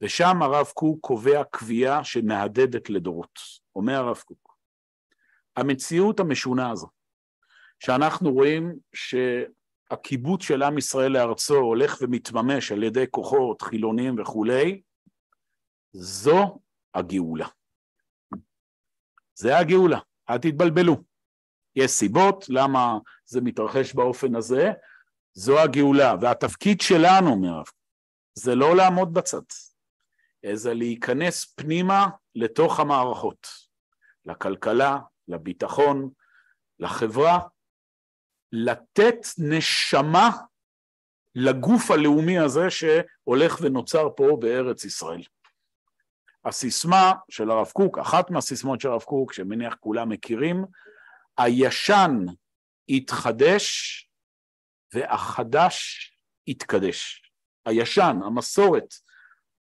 [0.00, 3.38] ושם הרב קוק קובע קביעה שמהדהדת לדורות.
[3.76, 4.56] אומר הרב קוק,
[5.56, 6.86] המציאות המשונה הזו,
[7.80, 14.82] שאנחנו רואים שהקיבוץ של עם ישראל לארצו הולך ומתממש על ידי כוחות חילונים וכולי,
[15.92, 16.58] זו
[16.94, 17.48] הגאולה.
[19.34, 19.98] זה הגאולה,
[20.30, 20.96] אל תתבלבלו.
[21.76, 24.72] יש סיבות למה זה מתרחש באופן הזה,
[25.32, 27.64] זו הגאולה, והתפקיד שלנו, מירב,
[28.34, 29.42] זה לא לעמוד בצד,
[30.52, 33.46] זה להיכנס פנימה לתוך המערכות,
[34.24, 36.10] לכלכלה, לביטחון,
[36.78, 37.38] לחברה,
[38.52, 40.30] לתת נשמה
[41.34, 45.22] לגוף הלאומי הזה שהולך ונוצר פה בארץ ישראל.
[46.46, 50.64] הסיסמה של הרב קוק, אחת מהסיסמות של הרב קוק, שמניח כולם מכירים,
[51.38, 52.24] הישן
[52.88, 54.02] יתחדש
[54.94, 56.10] והחדש
[56.46, 57.22] יתקדש.
[57.66, 58.94] הישן, המסורת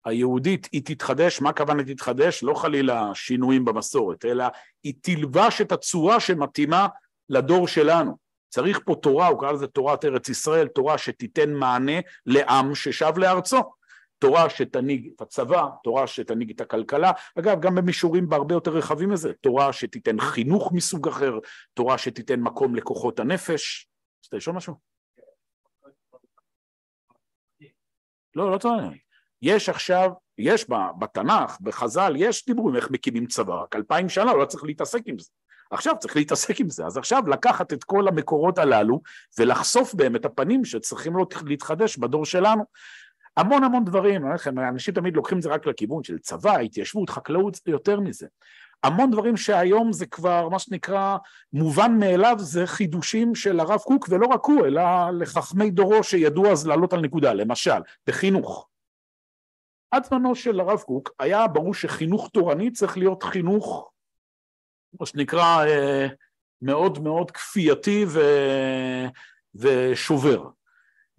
[0.05, 2.43] היהודית, היא תתחדש, מה הכוונה תתחדש?
[2.43, 4.45] לא חלילה שינויים במסורת, אלא
[4.83, 6.87] היא תלבש את הצורה שמתאימה
[7.29, 8.17] לדור שלנו.
[8.49, 13.61] צריך פה תורה, הוא קרא לזה תורת ארץ ישראל, תורה שתיתן מענה לעם ששב לארצו.
[14.23, 19.33] תורה שתנהיג את הצבא, תורה שתנהיג את הכלכלה, אגב גם במישורים בהרבה יותר רחבים מזה,
[19.41, 21.39] תורה שתיתן חינוך מסוג אחר,
[21.75, 23.89] תורה שתיתן מקום לכוחות הנפש.
[24.25, 24.75] רוצה לשאול משהו?
[28.35, 28.89] לא, לא טועה.
[29.43, 30.67] יש עכשיו, יש
[30.99, 35.31] בתנ"ך, בחז"ל, יש דיבורים איך מקימים צבא, רק אלפיים שנה לא צריך להתעסק עם זה.
[35.71, 36.87] עכשיו צריך להתעסק עם זה.
[36.87, 39.01] אז עכשיו לקחת את כל המקורות הללו
[39.39, 41.13] ולחשוף בהם את הפנים שצריכים
[41.47, 42.65] להתחדש בדור שלנו.
[43.37, 44.23] המון המון דברים,
[44.59, 48.27] אנשים תמיד לוקחים את זה רק לכיוון של צבא, התיישבות, חקלאות, יותר מזה.
[48.85, 51.17] המון דברים שהיום זה כבר מה שנקרא
[51.53, 54.83] מובן מאליו זה חידושים של הרב קוק ולא רק הוא אלא
[55.19, 58.69] לחכמי דורו שידעו אז לעלות על נקודה למשל בחינוך
[59.91, 63.91] עד זמנו של הרב קוק היה ברור שחינוך תורני צריך להיות חינוך
[65.01, 66.07] מה שנקרא אה,
[66.63, 68.21] מאוד מאוד כפייתי ו...
[69.55, 70.49] ושובר.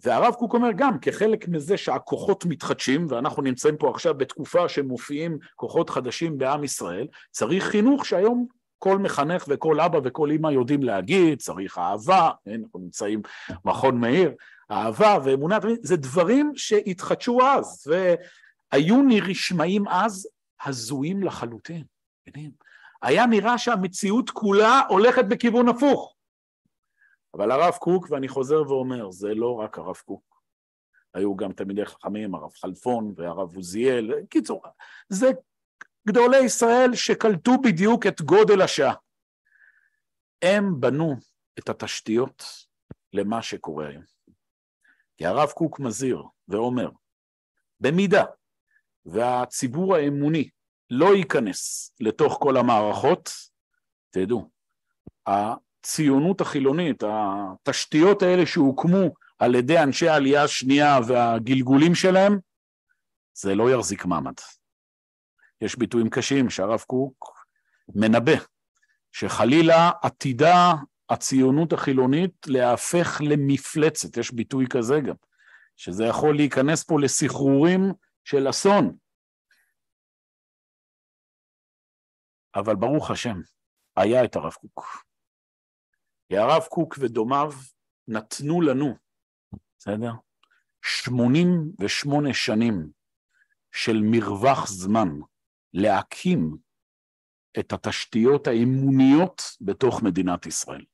[0.04, 5.89] והרב קוק אומר גם כחלק מזה שהכוחות מתחדשים ואנחנו נמצאים פה עכשיו בתקופה שמופיעים כוחות
[5.89, 8.48] חדשים בעם ישראל צריך חינוך שהיום
[8.80, 13.22] כל מחנך וכל אבא וכל אימא יודעים להגיד צריך אהבה, אנחנו נמצאים
[13.66, 14.32] מכון מאיר,
[14.72, 20.28] אהבה ואמונה, זה דברים שהתחדשו אז והיו נשמעים אז
[20.66, 21.84] הזויים לחלוטין,
[23.02, 26.12] היה נראה שהמציאות כולה הולכת בכיוון הפוך.
[27.34, 30.41] אבל הרב קוק, ואני חוזר ואומר, זה לא רק הרב קוק.
[31.13, 34.63] היו גם תלמידי חכמים, הרב חלפון והרב עוזיאל, קיצור,
[35.10, 35.32] זה
[36.08, 38.93] גדולי ישראל שקלטו בדיוק את גודל השעה.
[40.41, 41.15] הם בנו
[41.60, 42.43] את התשתיות
[43.13, 44.04] למה שקורה היום.
[45.17, 46.89] כי הרב קוק מזהיר ואומר,
[47.80, 48.24] במידה
[49.06, 50.50] והציבור האמוני
[50.89, 53.30] לא ייכנס לתוך כל המערכות,
[54.10, 54.50] תדעו,
[55.84, 62.39] הציונות החילונית, התשתיות האלה שהוקמו על ידי אנשי העלייה השנייה והגלגולים שלהם,
[63.34, 64.34] זה לא יחזיק מעמד.
[65.62, 67.46] יש ביטויים קשים שהרב קוק
[67.96, 68.32] מנבא,
[69.12, 70.74] שחלילה עתידה
[71.10, 75.15] הציונות החילונית להפך למפלצת, יש ביטוי כזה גם,
[75.76, 77.93] שזה יכול להיכנס פה לסחרורים
[78.24, 78.98] של אסון.
[82.56, 83.38] אבל ברוך השם,
[83.96, 85.04] היה את הרב קוק.
[86.34, 87.52] כי הרב קוק ודומיו
[88.08, 88.96] נתנו לנו,
[89.78, 90.12] בסדר?
[90.82, 92.89] 88 שנים
[93.72, 95.10] של מרווח זמן
[95.74, 96.58] להקים
[97.60, 100.86] את התשתיות האמוניות בתוך מדינת ישראל.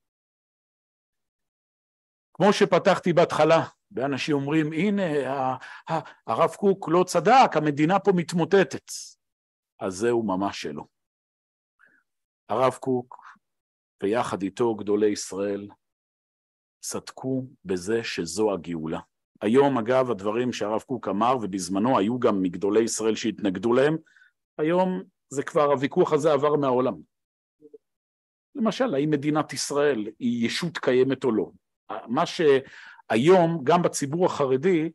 [2.33, 5.03] כמו שפתחתי בהתחלה, ואנשים אומרים, הנה,
[6.27, 8.91] הרב קוק לא צדק, המדינה פה מתמוטטת.
[9.79, 10.83] אז זהו ממש שלא.
[12.49, 13.28] הרב קוק
[14.03, 15.67] ויחד איתו גדולי ישראל
[16.79, 18.99] צדקו בזה שזו הגאולה.
[19.41, 23.97] היום אגב הדברים שהרב קוק אמר ובזמנו היו גם מגדולי ישראל שהתנגדו להם,
[24.57, 26.95] היום זה כבר הוויכוח הזה עבר מהעולם.
[28.55, 31.51] למשל האם מדינת ישראל היא ישות קיימת או לא.
[32.07, 34.89] מה שהיום גם בציבור החרדי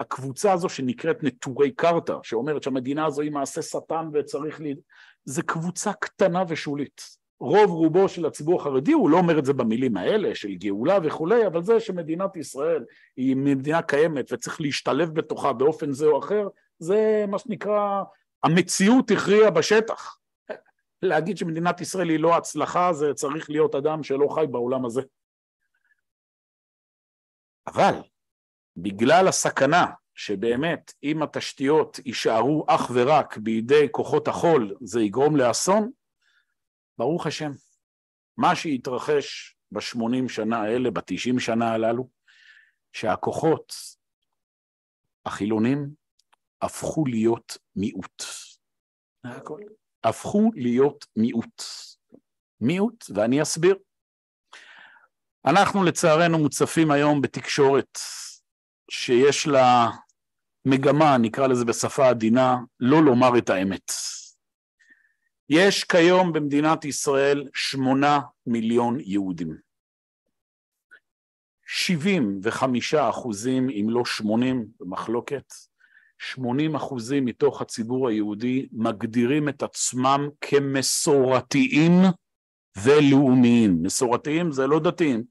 [0.00, 4.64] הקבוצה הזו שנקראת נטורי קרתא שאומרת שהמדינה הזו היא מעשה שטן וצריך ל...
[5.24, 7.23] זה קבוצה קטנה ושולית.
[7.40, 11.46] רוב רובו של הציבור החרדי, הוא לא אומר את זה במילים האלה של גאולה וכולי,
[11.46, 12.84] אבל זה שמדינת ישראל
[13.16, 18.02] היא מדינה קיימת וצריך להשתלב בתוכה באופן זה או אחר, זה מה שנקרא,
[18.44, 20.18] המציאות הכריעה בשטח.
[21.02, 25.02] להגיד שמדינת ישראל היא לא הצלחה, זה צריך להיות אדם שלא חי בעולם הזה.
[27.66, 27.94] אבל
[28.76, 35.90] בגלל הסכנה שבאמת אם התשתיות יישארו אך ורק בידי כוחות החול זה יגרום לאסון,
[36.98, 37.52] ברוך השם,
[38.36, 42.08] מה שהתרחש בשמונים שנה האלה, בתשעים שנה הללו,
[42.92, 43.74] שהכוחות
[45.26, 45.90] החילונים
[46.62, 48.22] הפכו להיות מיעוט.
[49.24, 49.60] הכל.
[50.04, 51.62] הפכו להיות מיעוט.
[52.60, 53.76] מיעוט, ואני אסביר.
[55.46, 57.98] אנחנו לצערנו מוצפים היום בתקשורת
[58.90, 59.90] שיש לה
[60.64, 63.92] מגמה, נקרא לזה בשפה עדינה, לא לומר את האמת.
[65.48, 69.56] יש כיום במדינת ישראל שמונה מיליון יהודים.
[71.66, 75.52] שבעים וחמישה אחוזים, אם לא שמונים, במחלוקת,
[76.18, 81.92] שמונים אחוזים מתוך הציבור היהודי מגדירים את עצמם כמסורתיים
[82.84, 83.82] ולאומיים.
[83.82, 85.24] מסורתיים זה לא דתיים,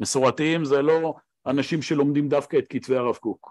[0.00, 1.14] מסורתיים זה לא
[1.46, 3.50] אנשים שלומדים דווקא את כתבי הרב קוק,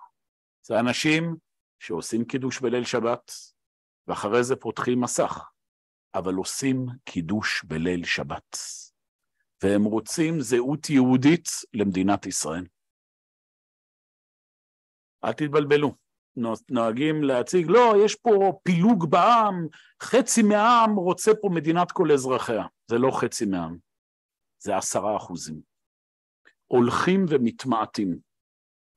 [0.62, 1.36] זה אנשים
[1.80, 3.32] שעושים קידוש בליל שבת
[4.08, 5.50] ואחרי זה פותחים מסך
[6.14, 8.58] אבל עושים קידוש בליל שבת,
[9.64, 12.66] והם רוצים זהות יהודית למדינת ישראל.
[15.24, 15.96] אל תתבלבלו,
[16.70, 19.68] נוהגים להציג, לא, יש פה פילוג בעם,
[20.04, 22.64] חצי מהעם רוצה פה מדינת כל אזרחיה.
[22.88, 23.78] זה לא חצי מהעם,
[24.60, 25.62] זה עשרה אחוזים.
[26.68, 28.20] הולכים ומתמעטים.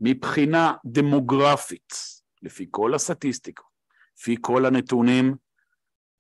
[0.01, 1.95] מבחינה דמוגרפית,
[2.43, 3.67] לפי כל הסטטיסטיקות,
[4.19, 5.35] לפי כל הנתונים,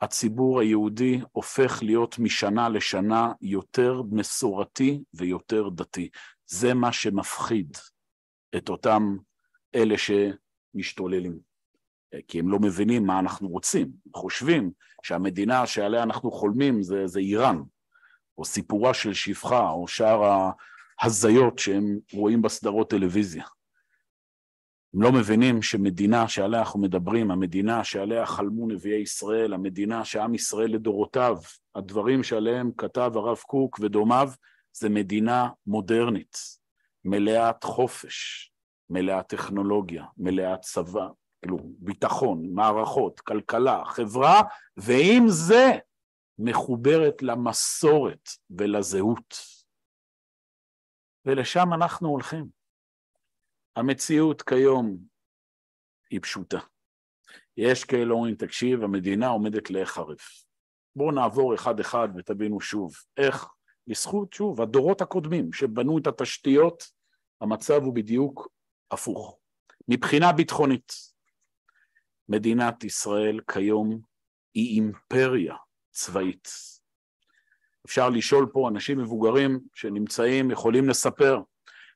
[0.02, 6.08] הציבור היהודי הופך להיות משנה לשנה יותר מסורתי ויותר דתי.
[6.46, 7.76] זה מה שמפחיד
[8.56, 9.16] את אותם
[9.74, 11.38] אלה שמשתוללים.
[12.28, 13.92] כי הם לא מבינים מה אנחנו רוצים.
[14.16, 14.70] חושבים
[15.02, 17.62] שהמדינה שעליה אנחנו חולמים זה, זה איראן,
[18.38, 20.50] או סיפורה של שפחה, או שאר
[21.00, 23.44] ההזיות שהם רואים בסדרות טלוויזיה.
[24.94, 30.74] הם לא מבינים שמדינה שעליה אנחנו מדברים, המדינה שעליה חלמו נביאי ישראל, המדינה שעם ישראל
[30.74, 31.36] לדורותיו,
[31.74, 34.30] הדברים שעליהם כתב הרב קוק ודומיו,
[34.72, 36.36] זה מדינה מודרנית,
[37.04, 38.50] מלאת חופש,
[38.90, 41.08] מלאת טכנולוגיה, מלאת צבא,
[41.42, 44.42] כאילו ביטחון, מערכות, כלכלה, חברה,
[44.76, 45.70] ועם זה
[46.38, 49.34] מחוברת למסורת ולזהות.
[51.26, 52.61] ולשם אנחנו הולכים.
[53.76, 54.98] המציאות כיום
[56.10, 56.58] היא פשוטה.
[57.56, 60.16] יש כאלה אומרים, תקשיב, המדינה עומדת להיחרב.
[60.96, 63.46] בואו נעבור אחד-אחד ותבינו שוב איך,
[63.86, 66.84] בזכות, שוב, הדורות הקודמים שבנו את התשתיות,
[67.40, 68.48] המצב הוא בדיוק
[68.90, 69.38] הפוך.
[69.88, 70.92] מבחינה ביטחונית,
[72.28, 74.00] מדינת ישראל כיום
[74.54, 75.56] היא אימפריה
[75.90, 76.48] צבאית.
[77.86, 81.40] אפשר לשאול פה אנשים מבוגרים שנמצאים, יכולים לספר,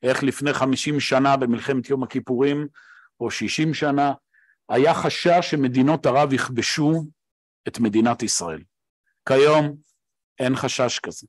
[0.02, 2.68] איך לפני חמישים שנה במלחמת יום הכיפורים,
[3.20, 4.12] או שישים שנה,
[4.68, 7.04] היה חשש שמדינות ערב יכבשו
[7.68, 8.62] את מדינת ישראל.
[9.28, 9.76] כיום
[10.38, 11.26] אין חשש כזה.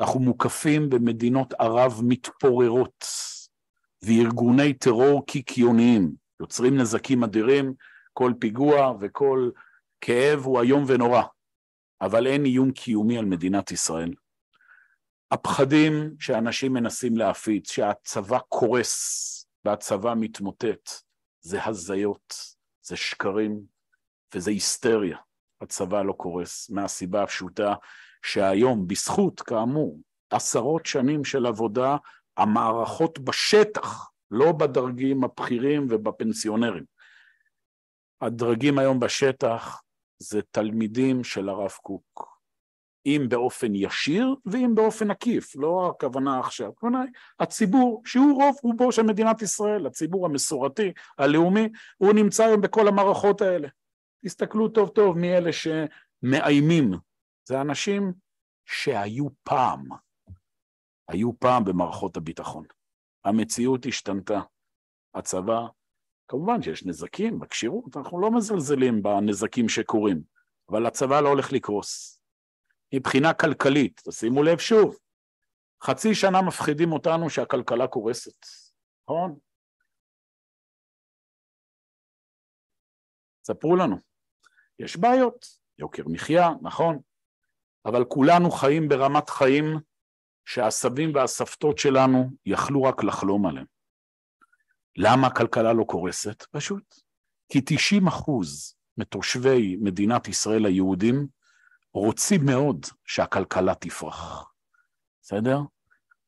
[0.00, 3.04] אנחנו מוקפים במדינות ערב מתפוררות
[4.02, 7.74] וארגוני טרור קיקיוניים, יוצרים נזקים אדירים,
[8.12, 9.50] כל פיגוע וכל
[10.00, 11.22] כאב הוא איום ונורא,
[12.00, 14.10] אבל אין איום קיומי על מדינת ישראל.
[15.30, 20.90] הפחדים שאנשים מנסים להפיץ, שהצבא קורס והצבא מתמוטט,
[21.40, 22.34] זה הזיות,
[22.82, 23.60] זה שקרים
[24.34, 25.18] וזה היסטריה.
[25.60, 27.74] הצבא לא קורס, מהסיבה הפשוטה
[28.22, 31.96] שהיום, בזכות, כאמור, עשרות שנים של עבודה,
[32.36, 36.84] המערכות בשטח, לא בדרגים הבכירים ובפנסיונרים.
[38.20, 39.82] הדרגים היום בשטח
[40.18, 42.35] זה תלמידים של הרב קוק,
[43.06, 48.92] אם באופן ישיר ואם באופן עקיף, לא הכוונה עכשיו, הכוונה היא הציבור שהוא רוב רובו
[48.92, 53.68] של מדינת ישראל, הציבור המסורתי, הלאומי, הוא נמצא היום בכל המערכות האלה.
[54.24, 56.92] תסתכלו טוב טוב מי אלה שמאיימים,
[57.48, 58.12] זה אנשים
[58.64, 59.88] שהיו פעם,
[61.08, 62.64] היו פעם במערכות הביטחון.
[63.24, 64.40] המציאות השתנתה,
[65.14, 65.66] הצבא,
[66.28, 70.22] כמובן שיש נזקים בכשירות, אנחנו לא מזלזלים בנזקים שקורים,
[70.68, 72.15] אבל הצבא לא הולך לקרוס.
[72.94, 74.00] מבחינה כלכלית.
[74.08, 74.98] תשימו לב שוב,
[75.84, 78.46] חצי שנה מפחידים אותנו שהכלכלה קורסת,
[79.04, 79.38] נכון?
[83.46, 83.96] ספרו לנו.
[84.78, 85.46] יש בעיות,
[85.78, 86.98] יוקר מחיה, נכון,
[87.84, 89.64] אבל כולנו חיים ברמת חיים
[90.44, 93.66] שהסבים והסבתות שלנו יכלו רק לחלום עליהם.
[94.96, 96.42] למה הכלכלה לא קורסת?
[96.50, 96.94] פשוט.
[97.48, 101.26] כי 90 אחוז מתושבי מדינת ישראל היהודים
[102.00, 104.52] רוצים מאוד שהכלכלה תפרח,
[105.22, 105.60] בסדר?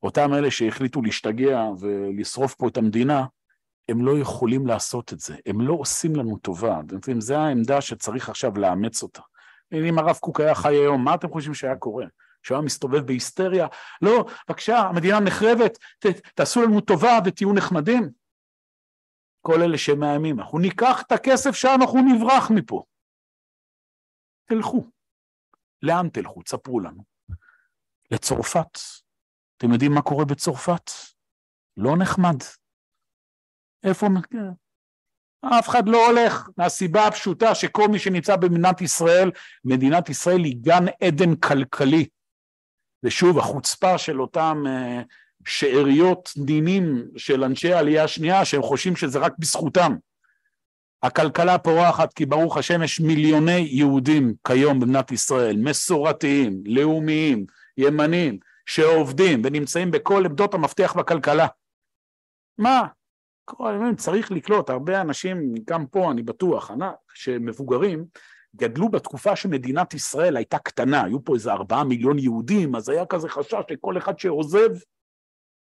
[0.03, 3.27] אותם אלה שהחליטו להשתגע ולשרוף פה את המדינה,
[3.89, 7.81] הם לא יכולים לעשות את זה, הם לא עושים לנו טובה, אתם יודעים, זו העמדה
[7.81, 9.23] שצריך עכשיו לאמץ אותה.
[9.73, 12.07] אם הרב קוק היה חי היום, מה אתם חושבים שהיה קורה?
[12.43, 13.67] שהוא היה מסתובב בהיסטריה?
[14.03, 18.11] לא, בבקשה, המדינה נחרבת, ת, תעשו לנו טובה ותהיו נחמדים.
[19.41, 22.83] כל אלה שמאיימים, אנחנו ניקח את הכסף שלנו, אנחנו נברח מפה.
[24.45, 24.98] תלכו.
[25.83, 26.43] לאן תלכו?
[26.43, 27.05] תספרו לנו.
[28.11, 28.79] לצרפת.
[29.57, 30.91] אתם יודעים מה קורה בצרפת?
[31.77, 32.37] לא נחמד.
[33.85, 34.07] איפה...
[35.41, 39.31] אף אחד לא הולך, מהסיבה הפשוטה שכל מי שנמצא במדינת ישראל,
[39.65, 42.07] מדינת ישראל היא גן עדן כלכלי.
[43.03, 45.05] ושוב, החוצפה של אותם uh,
[45.47, 49.97] שאריות דינים של אנשי העלייה השנייה, שהם חושבים שזה רק בזכותם.
[51.03, 57.47] הכלכלה פורחת כי ברוך השם יש מיליוני יהודים כיום במדינת ישראל, מסורתיים, לאומיים,
[57.77, 61.47] ימנים, שעובדים ונמצאים בכל עמדות המפתח בכלכלה.
[62.59, 62.87] מה?
[63.45, 66.71] כל הזמן צריך לקלוט, הרבה אנשים, גם פה אני בטוח,
[67.15, 68.05] שמבוגרים,
[68.57, 73.29] גדלו בתקופה שמדינת ישראל הייתה קטנה, היו פה איזה ארבעה מיליון יהודים, אז היה כזה
[73.29, 74.69] חשש שכל אחד שעוזב,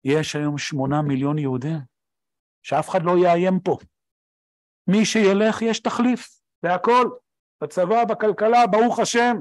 [0.05, 1.78] יש היום שמונה מיליון יהודים,
[2.62, 3.78] שאף אחד לא יאיים פה.
[4.87, 6.28] מי שילך יש תחליף,
[6.62, 7.11] והכל,
[7.62, 9.37] בצבא, בכלכלה, ברוך השם.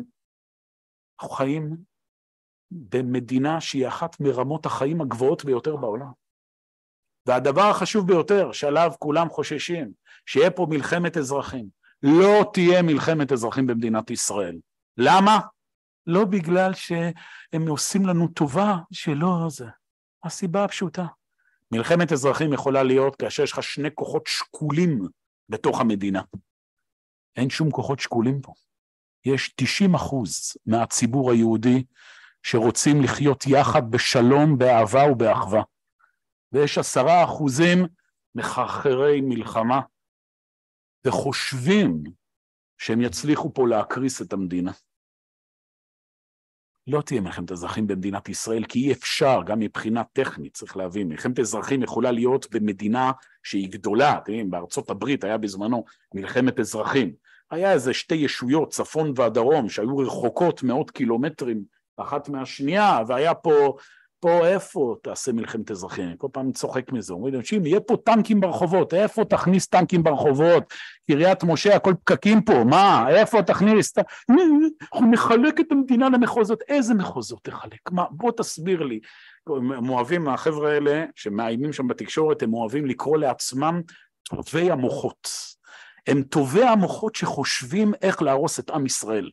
[1.19, 1.77] אנחנו חיים
[2.71, 6.11] במדינה שהיא אחת מרמות החיים הגבוהות ביותר בעולם.
[7.25, 9.91] והדבר החשוב ביותר שעליו כולם חוששים,
[10.25, 11.65] שיהיה פה מלחמת אזרחים.
[12.03, 14.59] לא תהיה מלחמת אזרחים במדינת ישראל.
[14.97, 15.39] למה?
[16.07, 19.65] לא בגלל שהם עושים לנו טובה, שלא זה.
[20.23, 21.05] הסיבה הפשוטה.
[21.71, 25.07] מלחמת אזרחים יכולה להיות כאשר יש לך שני כוחות שקולים
[25.49, 26.21] בתוך המדינה.
[27.35, 28.53] אין שום כוחות שקולים פה.
[29.25, 31.83] יש 90 אחוז מהציבור היהודי
[32.43, 35.61] שרוצים לחיות יחד בשלום, באהבה ובאחווה.
[36.51, 37.85] ויש עשרה אחוזים
[38.35, 39.81] מחרחרי מלחמה,
[41.05, 42.03] וחושבים
[42.77, 44.71] שהם יצליחו פה להקריס את המדינה.
[46.89, 51.39] לא תהיה מלחמת אזרחים במדינת ישראל, כי אי אפשר, גם מבחינה טכנית, צריך להבין, מלחמת
[51.39, 53.11] אזרחים יכולה להיות במדינה
[53.43, 57.11] שהיא גדולה, אתם יודעים, בארצות הברית היה בזמנו מלחמת אזרחים.
[57.51, 61.63] היה איזה שתי ישויות, צפון והדרום, שהיו רחוקות מאות קילומטרים
[61.97, 63.75] אחת מהשנייה, והיה פה
[64.19, 66.17] פה איפה תעשה מלחמת אזרחים?
[66.17, 70.63] כל פעם צוחק מזה, אומרים אנשים, יהיה פה טנקים ברחובות, איפה תכניס טנקים ברחובות?
[71.11, 73.93] קריית משה, הכל פקקים פה, מה, איפה תכניס?
[74.93, 77.91] אנחנו נחלק את המדינה למחוזות, איזה מחוזות תחלק?
[77.91, 78.99] מה, בוא תסביר לי.
[79.47, 83.81] הם אוהבים, החבר'ה האלה שמאיימים שם בתקשורת, הם אוהבים לקרוא לעצמם
[84.29, 85.29] טובי המוחות.
[86.07, 89.29] הם טובי המוחות שחושבים איך להרוס את עם ישראל.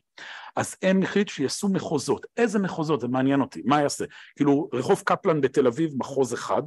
[0.55, 2.25] אז הם החליטו שיעשו מחוזות.
[2.37, 3.01] איזה מחוזות?
[3.01, 4.05] זה מעניין אותי, מה יעשה?
[4.35, 6.63] כאילו, רחוב קפלן בתל אביב, מחוז אחד.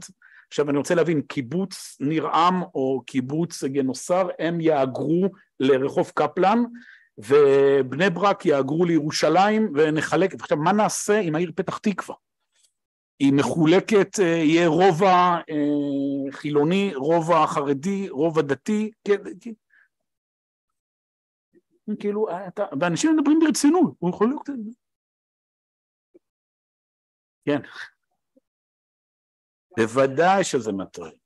[0.48, 5.28] עכשיו אני רוצה להבין, קיבוץ ניר עם או קיבוץ גנוסר, הם יהגרו
[5.60, 6.64] לרחוב קפלן,
[7.18, 12.16] ובני ברק יהגרו לירושלים, ונחלק, עכשיו מה נעשה עם העיר פתח תקווה?
[13.20, 19.50] היא מחולקת, אה, יהיה רובע אה, חילוני, רובע חרדי, רובע דתי, כן, כן.
[22.00, 24.48] כאילו, אתה, ואנשים מדברים ברצינות, הוא יכול להיות...
[27.44, 27.60] כן.
[29.76, 31.18] בוודאי שזה מטריד.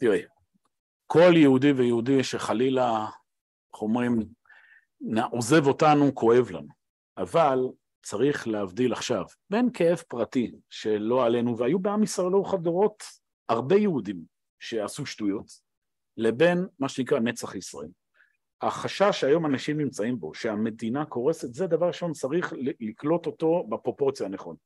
[0.00, 0.22] תראי,
[1.06, 3.06] כל יהודי ויהודי שחלילה,
[3.72, 4.18] איך אומרים,
[5.30, 6.68] עוזב אותנו, כואב לנו.
[7.16, 7.58] אבל
[8.02, 13.02] צריך להבדיל עכשיו בין כאב פרטי שלא עלינו, והיו בעם ישראל לאורך הדורות
[13.48, 14.24] הרבה יהודים
[14.58, 15.67] שעשו שטויות,
[16.18, 17.88] לבין מה שנקרא נצח ישראל.
[18.62, 24.58] החשש שהיום אנשים נמצאים בו, שהמדינה קורסת, זה דבר ראשון צריך לקלוט אותו בפרופורציה הנכונה.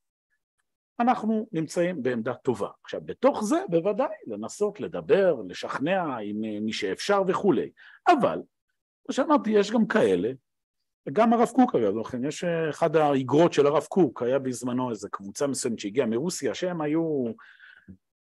[1.01, 2.69] אנחנו נמצאים בעמדה טובה.
[2.85, 7.71] עכשיו, בתוך זה בוודאי לנסות לדבר, לשכנע עם מי שאפשר וכולי.
[8.09, 8.43] אבל,
[9.05, 10.33] כמו שאמרתי, יש גם כאלה,
[11.07, 15.47] וגם הרב קוק אגב, לכן יש אחד האיגרות של הרב קוק, היה בזמנו איזו קבוצה
[15.47, 17.25] מסוימת שהגיעה מרוסיה, שהם היו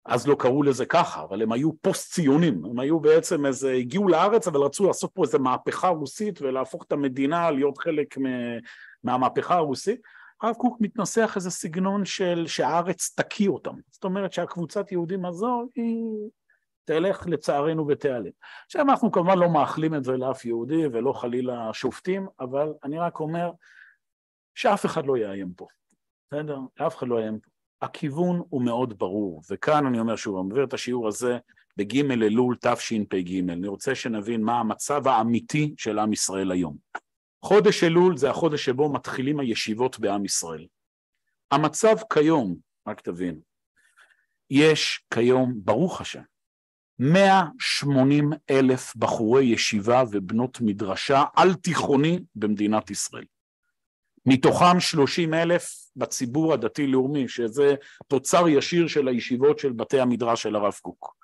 [0.07, 4.07] אז לא קראו לזה ככה, אבל הם היו פוסט ציונים, הם היו בעצם איזה, הגיעו
[4.07, 8.15] לארץ אבל רצו לעשות פה איזה מהפכה רוסית ולהפוך את המדינה להיות חלק
[9.03, 10.01] מהמהפכה הרוסית.
[10.41, 16.29] הרב קוק מתנסח איזה סגנון של שהארץ תקיא אותם, זאת אומרת שהקבוצת יהודים הזו היא
[16.85, 18.31] תלך לצערנו ותיעלם.
[18.65, 23.19] עכשיו אנחנו כמובן לא מאחלים את זה לאף יהודי ולא חלילה שופטים, אבל אני רק
[23.19, 23.51] אומר
[24.55, 25.67] שאף אחד לא יאיים פה,
[26.27, 26.59] בסדר?
[26.87, 27.56] אף אחד לא יאיים פה.
[27.81, 31.37] הכיוון הוא מאוד ברור, וכאן אני אומר שוב, אני מעביר את השיעור הזה
[31.77, 36.77] בג' אלול תשפ"ג, אני רוצה שנבין מה המצב האמיתי של עם ישראל היום.
[37.45, 40.65] חודש אלול זה החודש שבו מתחילים הישיבות בעם ישראל.
[41.51, 42.55] המצב כיום,
[42.87, 43.39] רק תבין,
[44.49, 46.21] יש כיום, ברוך השם,
[46.99, 53.25] 180 אלף בחורי ישיבה ובנות מדרשה על תיכוני במדינת ישראל.
[54.29, 57.75] מתוכם 30 אלף בציבור הדתי-לאומי, שזה
[58.07, 61.15] תוצר ישיר של הישיבות של בתי המדרש של הרב קוק.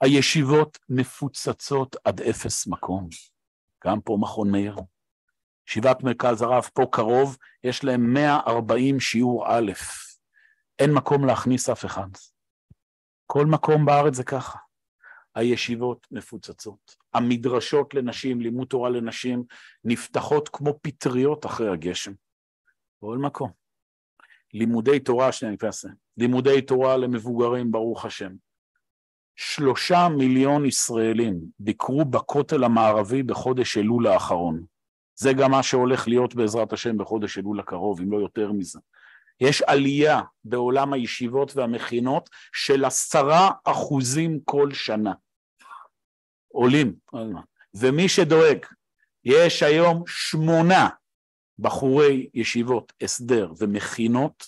[0.00, 3.08] הישיבות מפוצצות עד אפס מקום.
[3.86, 4.76] גם פה מכון מאיר.
[5.68, 9.72] ישיבת מרכז הרב פה קרוב, יש להם 140 שיעור א',
[10.78, 12.08] אין מקום להכניס אף אחד.
[13.26, 14.58] כל מקום בארץ זה ככה.
[15.34, 16.96] הישיבות מפוצצות.
[17.14, 19.44] המדרשות לנשים, לימוד תורה לנשים,
[19.84, 22.12] נפתחות כמו פטריות אחרי הגשם.
[23.02, 23.50] בכל מקום.
[24.54, 28.32] לימודי תורה, שנייה אני אעשה, לימודי תורה למבוגרים, ברוך השם.
[29.36, 34.64] שלושה מיליון ישראלים ביקרו בכותל המערבי בחודש אלול האחרון.
[35.14, 38.80] זה גם מה שהולך להיות בעזרת השם בחודש אלול הקרוב, אם לא יותר מזה.
[39.40, 45.12] יש עלייה בעולם הישיבות והמכינות של עשרה אחוזים כל שנה.
[46.48, 46.94] עולים,
[47.74, 48.66] ומי שדואג,
[49.24, 50.88] יש היום שמונה
[51.58, 54.44] בחורי ישיבות הסדר ומכינות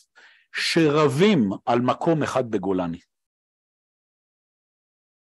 [0.52, 3.00] שרבים על מקום אחד בגולני.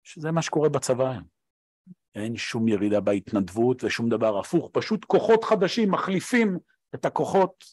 [0.03, 1.25] שזה מה שקורה בצבא היום.
[2.15, 6.59] אין שום ירידה בהתנדבות ושום דבר הפוך, פשוט כוחות חדשים מחליפים
[6.95, 7.65] את הכוחות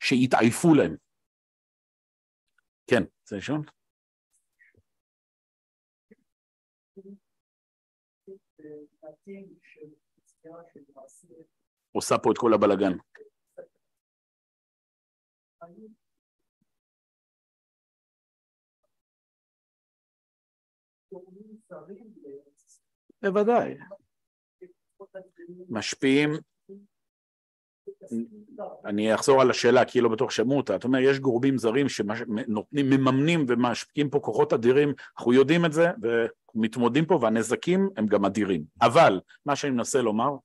[0.00, 0.96] שהתעייפו להם.
[2.90, 3.60] כן, זה לשאול?
[11.94, 12.92] עושה פה את כל הבלגן.
[23.22, 23.74] בוודאי.
[25.68, 26.30] משפיעים,
[28.84, 32.90] אני אחזור על השאלה כי לא בטוח שמעו אותה, אתה אומר יש גורמים זרים שנותנים,
[32.90, 35.86] מממנים ומשפיעים פה כוחות אדירים, אנחנו יודעים את זה
[36.54, 40.36] ומתמודדים פה והנזקים הם גם אדירים, אבל מה שאני מנסה לומר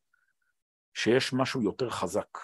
[0.93, 2.37] שיש משהו יותר חזק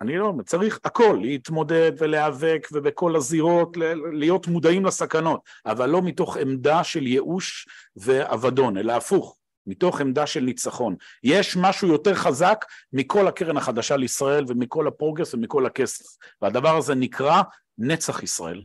[0.00, 3.76] אני לא צריך הכל, להתמודד ולהיאבק ובכל הזירות
[4.12, 9.36] להיות מודעים לסכנות, אבל לא מתוך עמדה של ייאוש ואבדון, אלא הפוך,
[9.66, 10.96] מתוך עמדה של ניצחון.
[11.22, 16.04] יש משהו יותר חזק מכל הקרן החדשה לישראל ומכל הפרוגרס ומכל הכסף,
[16.42, 17.42] והדבר הזה נקרא
[17.78, 18.62] נצח ישראל.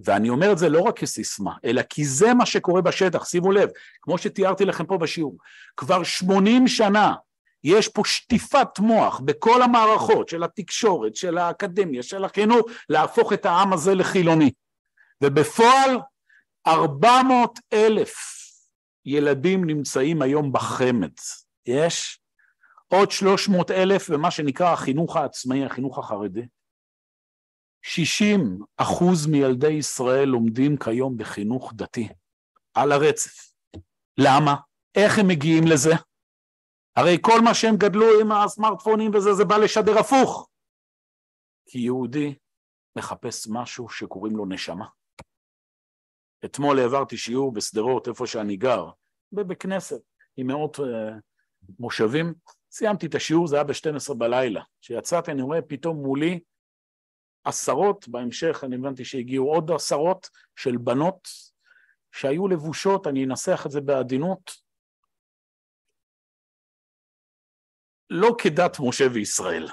[0.00, 3.68] ואני אומר את זה לא רק כסיסמה, אלא כי זה מה שקורה בשטח, שימו לב,
[4.02, 5.36] כמו שתיארתי לכם פה בשיעור,
[5.76, 7.14] כבר 80 שנה
[7.64, 13.72] יש פה שטיפת מוח בכל המערכות של התקשורת, של האקדמיה, של החינוך, להפוך את העם
[13.72, 14.50] הזה לחילוני.
[15.24, 15.98] ובפועל
[16.66, 18.14] 400 אלף
[19.04, 21.18] ילדים נמצאים היום בחמ"ד.
[21.66, 22.20] יש
[22.88, 26.46] עוד 300 אלף במה שנקרא החינוך העצמאי, החינוך החרדי.
[27.82, 32.08] 60 אחוז מילדי ישראל לומדים כיום בחינוך דתי,
[32.74, 33.52] על הרצף.
[34.18, 34.56] למה?
[34.94, 35.94] איך הם מגיעים לזה?
[36.96, 40.48] הרי כל מה שהם גדלו עם הסמארטפונים וזה, זה בא לשדר הפוך.
[41.66, 42.34] כי יהודי
[42.96, 44.86] מחפש משהו שקוראים לו נשמה.
[46.44, 48.90] אתמול העברתי שיעור בשדרות, איפה שאני גר,
[49.32, 50.00] בכנסת,
[50.36, 50.82] עם מאות uh,
[51.78, 52.34] מושבים.
[52.70, 54.62] סיימתי את השיעור, זה היה ב-12 בלילה.
[54.80, 56.40] כשיצאתי אני רואה פתאום מולי
[57.44, 61.28] עשרות, בהמשך אני הבנתי שהגיעו עוד עשרות של בנות
[62.12, 64.65] שהיו לבושות, אני אנסח את זה בעדינות,
[68.10, 69.66] לא כדת משה וישראל.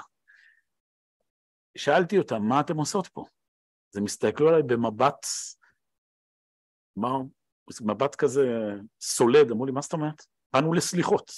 [1.77, 3.25] שאלתי אותם, מה אתם עושות פה?
[3.93, 5.25] אז הם הסתכלו עליי במבט,
[6.95, 7.09] מה,
[7.81, 8.41] מבט כזה
[9.01, 10.25] סולד, אמרו לי, מה זאת אומרת?
[10.53, 11.31] באנו לסליחות.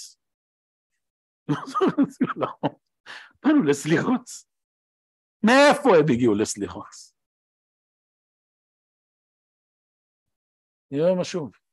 [3.43, 4.29] באנו לסליחות.
[5.43, 7.15] מאיפה הם הגיעו לסליחות?
[10.91, 11.64] נראה שוב.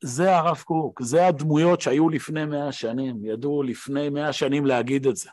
[0.00, 5.16] זה הרב קוק, זה הדמויות שהיו לפני מאה שנים, ידעו לפני מאה שנים להגיד את
[5.16, 5.30] זה.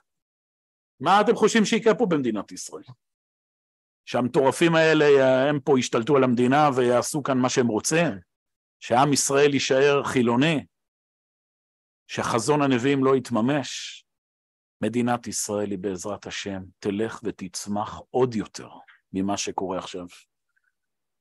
[1.00, 2.84] מה אתם חושבים שיקרה פה במדינת ישראל?
[4.06, 5.06] שהמטורפים האלה
[5.50, 8.20] הם פה ישתלטו על המדינה ויעשו כאן מה שהם רוצים?
[8.80, 10.66] שעם ישראל יישאר חילוני?
[12.08, 14.02] שחזון הנביאים לא יתממש?
[14.82, 18.70] מדינת ישראל היא בעזרת השם תלך ותצמח עוד יותר
[19.14, 20.06] ממה שקורה עכשיו.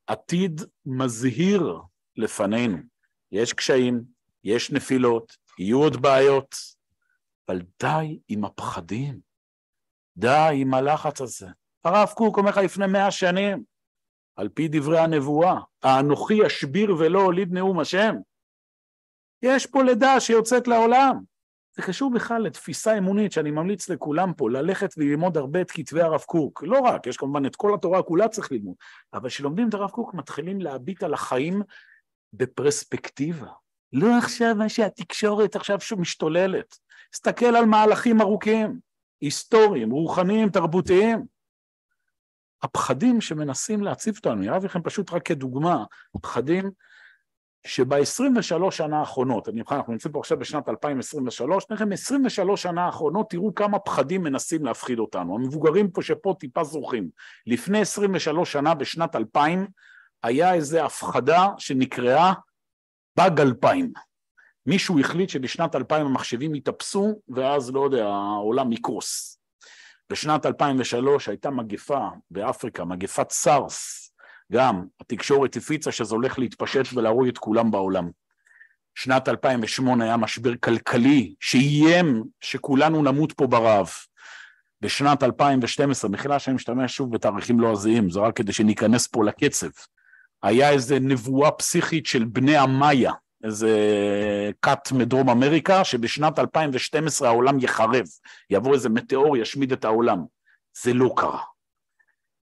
[0.06, 1.78] עתיד מזהיר
[2.16, 2.93] לפנינו.
[3.34, 4.02] יש קשיים,
[4.44, 6.56] יש נפילות, יהיו עוד בעיות,
[7.48, 9.20] אבל די עם הפחדים,
[10.16, 11.46] די עם הלחץ הזה.
[11.84, 13.64] הרב קוק אומר לך לפני מאה שנים,
[14.36, 18.14] על פי דברי הנבואה, האנוכי אשביר ולא הוליד נאום השם.
[19.42, 21.20] יש פה לידה שיוצאת לעולם.
[21.76, 26.20] זה קשור בכלל לתפיסה אמונית שאני ממליץ לכולם פה, ללכת וללמוד הרבה את כתבי הרב
[26.20, 26.62] קוק.
[26.62, 28.74] לא רק, יש כמובן את כל התורה כולה צריך ללמוד,
[29.12, 31.62] אבל כשלומדים את הרב קוק מתחילים להביט על החיים
[32.36, 33.48] בפרספקטיבה.
[33.92, 36.78] לא עכשיו מה שהתקשורת עכשיו משתוללת.
[37.12, 38.78] תסתכל על מהלכים ארוכים,
[39.20, 41.26] היסטוריים, רוחניים, תרבותיים.
[42.62, 45.84] הפחדים שמנסים להציב אותנו, אני אראה לכם פשוט רק כדוגמה,
[46.22, 46.70] פחדים
[47.66, 53.30] שב-23 שנה האחרונות, אני אנחנו נמצאים פה עכשיו בשנת 2023, אני לכם 23 שנה האחרונות,
[53.30, 55.34] תראו כמה פחדים מנסים להפחיד אותנו.
[55.34, 57.08] המבוגרים פה שפה טיפה זוכרים.
[57.46, 59.66] לפני 23 שנה, בשנת 2000,
[60.24, 62.32] היה איזו הפחדה שנקראה
[63.16, 63.92] באג 2000.
[64.66, 69.38] מישהו החליט שבשנת 2000 המחשבים יתאפסו ואז, לא יודע, העולם יקרוס.
[70.10, 74.10] בשנת 2003 הייתה מגפה באפריקה, מגפת סארס,
[74.52, 78.10] גם התקשורת הפיצה שזה הולך להתפשט ולהרוג את כולם בעולם.
[78.94, 83.90] שנת 2008 היה משבר כלכלי שאיים שכולנו נמות פה ברעב.
[84.80, 89.70] בשנת 2012, מחילה שאני משתמש שוב בתאריכים לועזיים, זה רק כדי שניכנס פה לקצב.
[90.44, 93.12] היה איזה נבואה פסיכית של בני המאיה,
[93.44, 93.70] איזה
[94.62, 98.04] כת מדרום אמריקה, שבשנת 2012 העולם יחרב,
[98.50, 100.24] יבוא איזה מטאור, ישמיד את העולם.
[100.82, 101.40] זה לא קרה.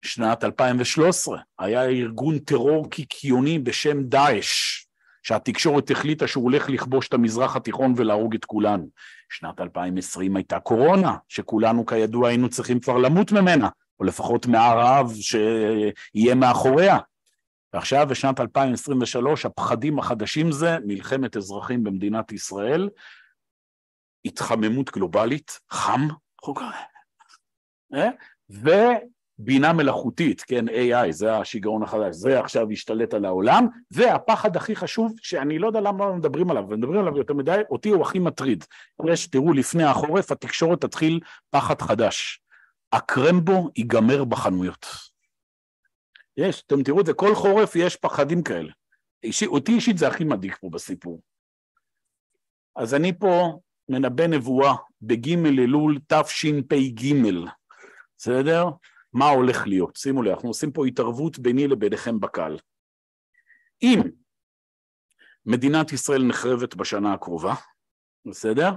[0.04, 4.84] שנת 2013 היה ארגון טרור קיקיוני בשם דאעש,
[5.22, 8.88] שהתקשורת החליטה שהוא הולך לכבוש את המזרח התיכון ולהרוג את כולנו.
[9.30, 13.68] שנת 2020 הייתה קורונה, שכולנו כידוע היינו צריכים כבר למות ממנה,
[14.00, 16.98] או לפחות מהרעב שיהיה מאחוריה.
[17.74, 22.88] ועכשיו בשנת 2023 הפחדים החדשים זה מלחמת אזרחים במדינת ישראל,
[24.24, 26.08] התחממות גלובלית, חם,
[27.94, 28.08] אה?
[28.50, 35.12] ובינה מלאכותית, כן, AI, זה השיגעון החדש, זה עכשיו השתלט על העולם, והפחד הכי חשוב,
[35.22, 38.64] שאני לא יודע למה לא מדברים עליו, ומדברים עליו יותר מדי, אותי הוא הכי מטריד.
[39.06, 41.20] יש, תראו, לפני החורף התקשורת תתחיל
[41.50, 42.40] פחד חדש.
[42.92, 45.13] הקרמבו ייגמר בחנויות.
[46.36, 48.72] יש, אתם תראו את זה, כל חורף יש פחדים כאלה.
[49.22, 51.22] אישי, אותי אישית זה הכי מדאיג פה בסיפור.
[52.76, 57.14] אז אני פה מנבא נבואה בגימל אלול תשפ"ג,
[58.18, 58.64] בסדר?
[59.12, 59.96] מה הולך להיות?
[59.96, 62.58] שימו לב, אנחנו עושים פה התערבות ביני לביניכם בקהל.
[63.82, 64.00] אם
[65.46, 67.54] מדינת ישראל נחרבת בשנה הקרובה,
[68.26, 68.70] בסדר?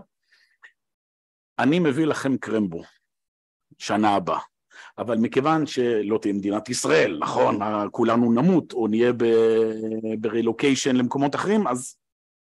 [1.60, 2.84] אני מביא לכם קרמבו,
[3.78, 4.40] שנה הבאה.
[4.98, 7.60] אבל מכיוון שלא תהיה מדינת ישראל, נכון,
[7.92, 9.12] כולנו נמות או נהיה
[10.20, 11.98] ברילוקיישן למקומות אחרים, אז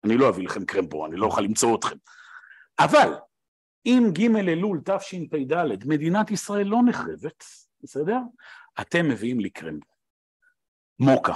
[0.04, 1.96] אני לא אביא לכם קרמבו, אני לא אוכל למצוא אתכם.
[2.80, 3.14] אבל
[3.86, 7.44] אם ג' אלול תשפ"ד מדינת ישראל לא נחרבת,
[7.84, 8.18] בסדר?
[8.82, 9.94] אתם מביאים לי קרמבו.
[11.00, 11.34] מוקה.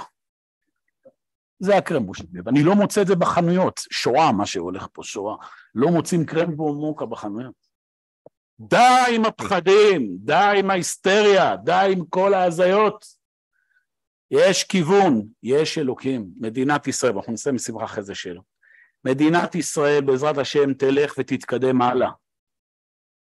[1.60, 3.80] זה הקרמבו שלי, ואני לא מוצא את זה בחנויות.
[3.90, 5.36] שואה, מה שהולך פה, שואה.
[5.74, 7.57] לא מוצאים קרמבו מוקה בחנויות.
[8.60, 13.04] די עם הפחדים, די עם ההיסטריה, די עם כל ההזיות.
[14.30, 16.26] יש כיוון, יש אלוקים.
[16.40, 18.44] מדינת ישראל, אנחנו נסיים מסברה אחרי זה שאלות.
[19.04, 22.10] מדינת ישראל בעזרת השם תלך ותתקדם הלאה.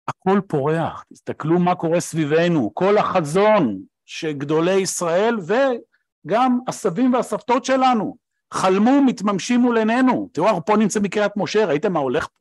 [0.07, 8.17] הכל פורח, תסתכלו מה קורה סביבנו, כל החזון שגדולי ישראל וגם הסבים והסבתות שלנו
[8.53, 10.29] חלמו, מתממשים מול עינינו.
[10.33, 12.38] תראו, אנחנו פה נמצאים בקריית משה, ראיתם מה הולך פה?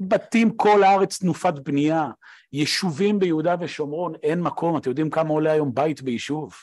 [0.00, 2.06] בתים כל הארץ תנופת בנייה,
[2.52, 6.54] יישובים ביהודה ושומרון, אין מקום, אתם יודעים כמה עולה היום בית ביישוב?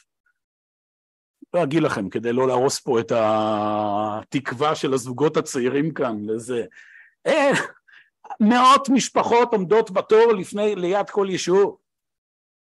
[1.53, 6.65] לא אגיד לכם, כדי לא להרוס פה את התקווה של הזוגות הצעירים כאן לזה.
[7.25, 7.55] אין,
[8.39, 11.77] מאות משפחות עומדות בתור לפני, ליד כל יישוב.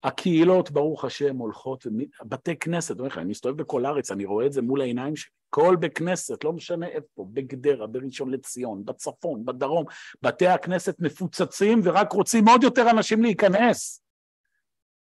[0.03, 1.87] הקהילות, ברוך השם, הולכות,
[2.23, 5.31] בתי כנסת, אני מסתובב בכל הארץ, אני רואה את זה מול העיניים שלי.
[5.49, 9.85] כל בית כנסת, לא משנה איפה, בגדרה, בראשון לציון, בצפון, בדרום,
[10.21, 14.01] בתי הכנסת מפוצצים ורק רוצים עוד יותר אנשים להיכנס.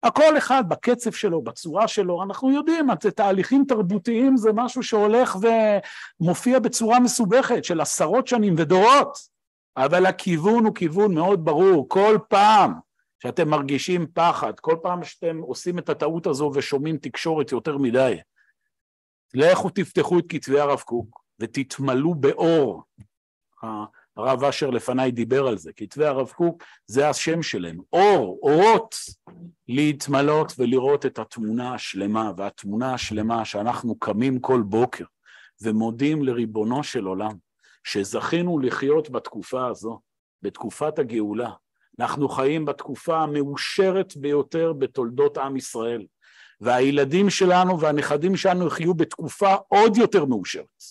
[0.03, 2.87] הכל אחד בקצב שלו, בצורה שלו, אנחנו יודעים,
[3.17, 5.37] תהליכים תרבותיים זה משהו שהולך
[6.21, 9.19] ומופיע בצורה מסובכת של עשרות שנים ודורות,
[9.77, 12.73] אבל הכיוון הוא כיוון מאוד ברור, כל פעם
[13.23, 18.17] שאתם מרגישים פחד, כל פעם שאתם עושים את הטעות הזו ושומעים תקשורת יותר מדי,
[19.35, 22.83] לכו תפתחו את כתבי הרב קוק ותתמלאו באור.
[24.17, 28.95] הרב אשר לפניי דיבר על זה, כתבי הרב קוק זה השם שלהם, אור, אורות,
[29.69, 35.05] להתמלות ולראות את התמונה השלמה, והתמונה השלמה שאנחנו קמים כל בוקר
[35.63, 37.33] ומודים לריבונו של עולם,
[37.85, 40.01] שזכינו לחיות בתקופה הזו,
[40.43, 41.51] בתקופת הגאולה.
[42.01, 46.07] אנחנו חיים בתקופה המאושרת ביותר בתולדות עם ישראל.
[46.61, 50.83] והילדים שלנו והנכדים שלנו יחיו בתקופה עוד יותר מאושרת.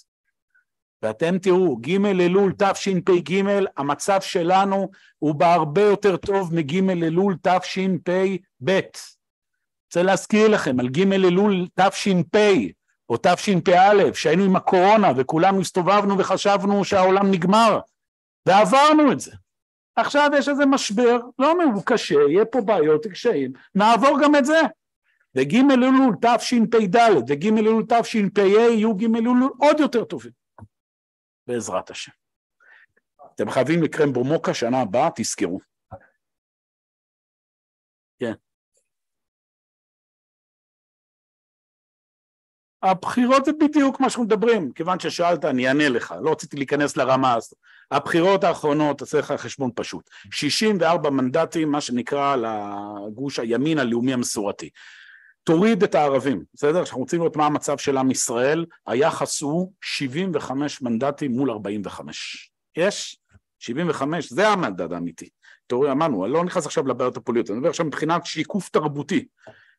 [1.02, 3.44] ואתם תראו, ג' אלול תשפ"ג,
[3.78, 4.90] המצב שלנו
[5.20, 8.80] הוא בהרבה יותר טוב מג' אלול תשפ"ב.
[9.86, 12.36] רוצה להזכיר לכם על ג' אלול תש"פ
[13.10, 17.80] או תשפ"א, שהיינו עם הקורונה וכולנו הסתובבנו וחשבנו שהעולם נגמר,
[18.46, 19.32] ועברנו את זה.
[19.98, 24.46] עכשיו יש איזה משבר, לא אומר, הוא קשה, יהיה פה בעיות, קשיים, נעבור גם את
[24.46, 24.60] זה.
[25.36, 26.96] וג' אלול תשפ"ד
[27.30, 30.32] וג' אלול תשפ"ה יהיו ג' אלול עוד יותר טובים,
[31.48, 32.12] בעזרת השם.
[33.36, 35.60] אתם חייבים לקרם במוקה שנה הבאה, תזכרו.
[38.20, 38.34] כן.
[42.84, 47.34] הבחירות זה בדיוק מה שאנחנו מדברים, כיוון ששאלת אני אענה לך, לא רציתי להיכנס לרמה
[47.34, 47.58] הזאת.
[47.92, 54.70] הבחירות האחרונות, תעשה לך חשבון פשוט, 64 מנדטים, מה שנקרא לגוש הימין הלאומי המסורתי.
[55.44, 56.80] תוריד את הערבים, בסדר?
[56.80, 62.52] אנחנו רוצים לראות מה המצב של עם ישראל, היחס הוא 75 מנדטים מול 45.
[62.78, 63.20] יש?
[63.60, 65.30] 75, זה המדד האמיתי.
[65.68, 69.26] תראו, אמרנו, אני לא נכנס עכשיו לבעיות הפוליטיות, אני מדבר עכשיו מבחינת שיקוף תרבותי.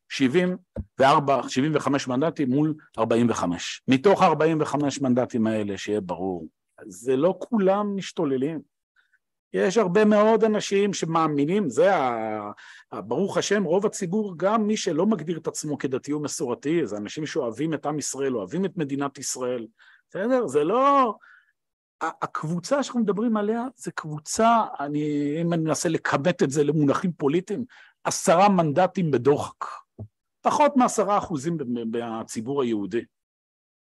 [0.08, 3.82] 74, 75 מנדטים מול 45.
[3.88, 6.46] מתוך ה-45 מנדטים האלה, שיהיה ברור,
[6.86, 8.60] זה לא כולם משתוללים.
[9.52, 12.50] יש הרבה מאוד אנשים שמאמינים, זה ה...
[12.92, 17.74] ברוך השם, רוב הציבור, גם מי שלא מגדיר את עצמו כדתי ומסורתי, זה אנשים שאוהבים
[17.74, 19.66] את עם ישראל, אוהבים את מדינת ישראל,
[20.10, 20.46] בסדר?
[20.46, 21.14] זה לא...
[22.00, 27.64] הקבוצה שאנחנו מדברים עליה זה קבוצה, אני, אם אני מנסה לכמת את זה למונחים פוליטיים,
[28.04, 29.64] עשרה מנדטים בדוחק.
[30.48, 31.56] פחות מעשרה אחוזים
[31.92, 33.04] מהציבור היהודי.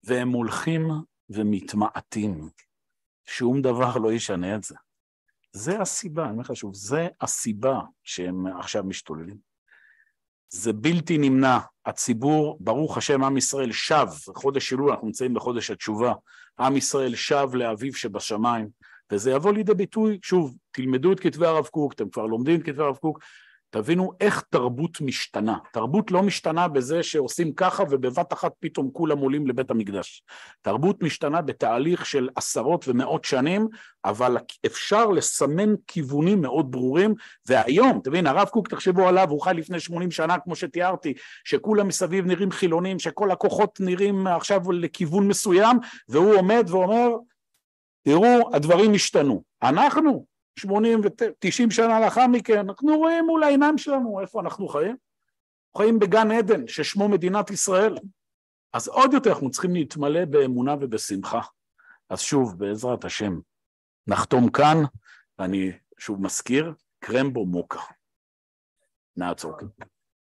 [0.04, 0.88] והם הולכים
[1.30, 2.50] ומתמעטים.
[3.26, 4.76] שום דבר לא ישנה את זה.
[5.52, 9.38] זה הסיבה, אני אומר לך שוב, זה הסיבה שהם עכשיו משתוללים.
[10.50, 11.60] זה בלתי נמנע.
[11.86, 16.14] הציבור, ברוך השם, עם ישראל שב, חודש אלול, אנחנו נמצאים בחודש התשובה,
[16.60, 18.70] עם ישראל שב לאביו שבשמיים,
[19.12, 22.84] וזה יבוא לידי ביטוי, שוב, תלמדו את כתבי הרב קוק, אתם כבר לומדים את כתבי
[22.84, 23.20] הרב קוק,
[23.76, 25.58] תבינו איך תרבות משתנה.
[25.74, 30.24] תרבות לא משתנה בזה שעושים ככה ובבת אחת פתאום כולם עולים לבית המקדש.
[30.62, 33.68] תרבות משתנה בתהליך של עשרות ומאות שנים,
[34.06, 37.14] אבל אפשר לסמן כיוונים מאוד ברורים,
[37.48, 41.14] והיום, תבין, הרב קוק, תחשבו עליו, הוא חי לפני 80 שנה, כמו שתיארתי,
[41.46, 45.78] שכולם מסביב נראים חילונים, שכל הכוחות נראים עכשיו לכיוון מסוים,
[46.10, 47.10] והוא עומד ואומר,
[48.04, 49.44] תראו, הדברים השתנו.
[49.64, 54.96] אנחנו, 80 ו-90 שנה לאחר מכן, אנחנו רואים מול העיניים שלנו איפה אנחנו חיים.
[55.78, 57.98] חיים בגן עדן ששמו מדינת ישראל.
[58.74, 61.42] אז עוד יותר אנחנו צריכים להתמלא באמונה ובשמחה.
[62.10, 63.40] אז שוב, בעזרת השם,
[64.08, 64.78] נחתום כאן,
[65.40, 67.80] ואני שוב מזכיר, קרמבו מוקה.
[69.18, 69.68] נעצור כאן.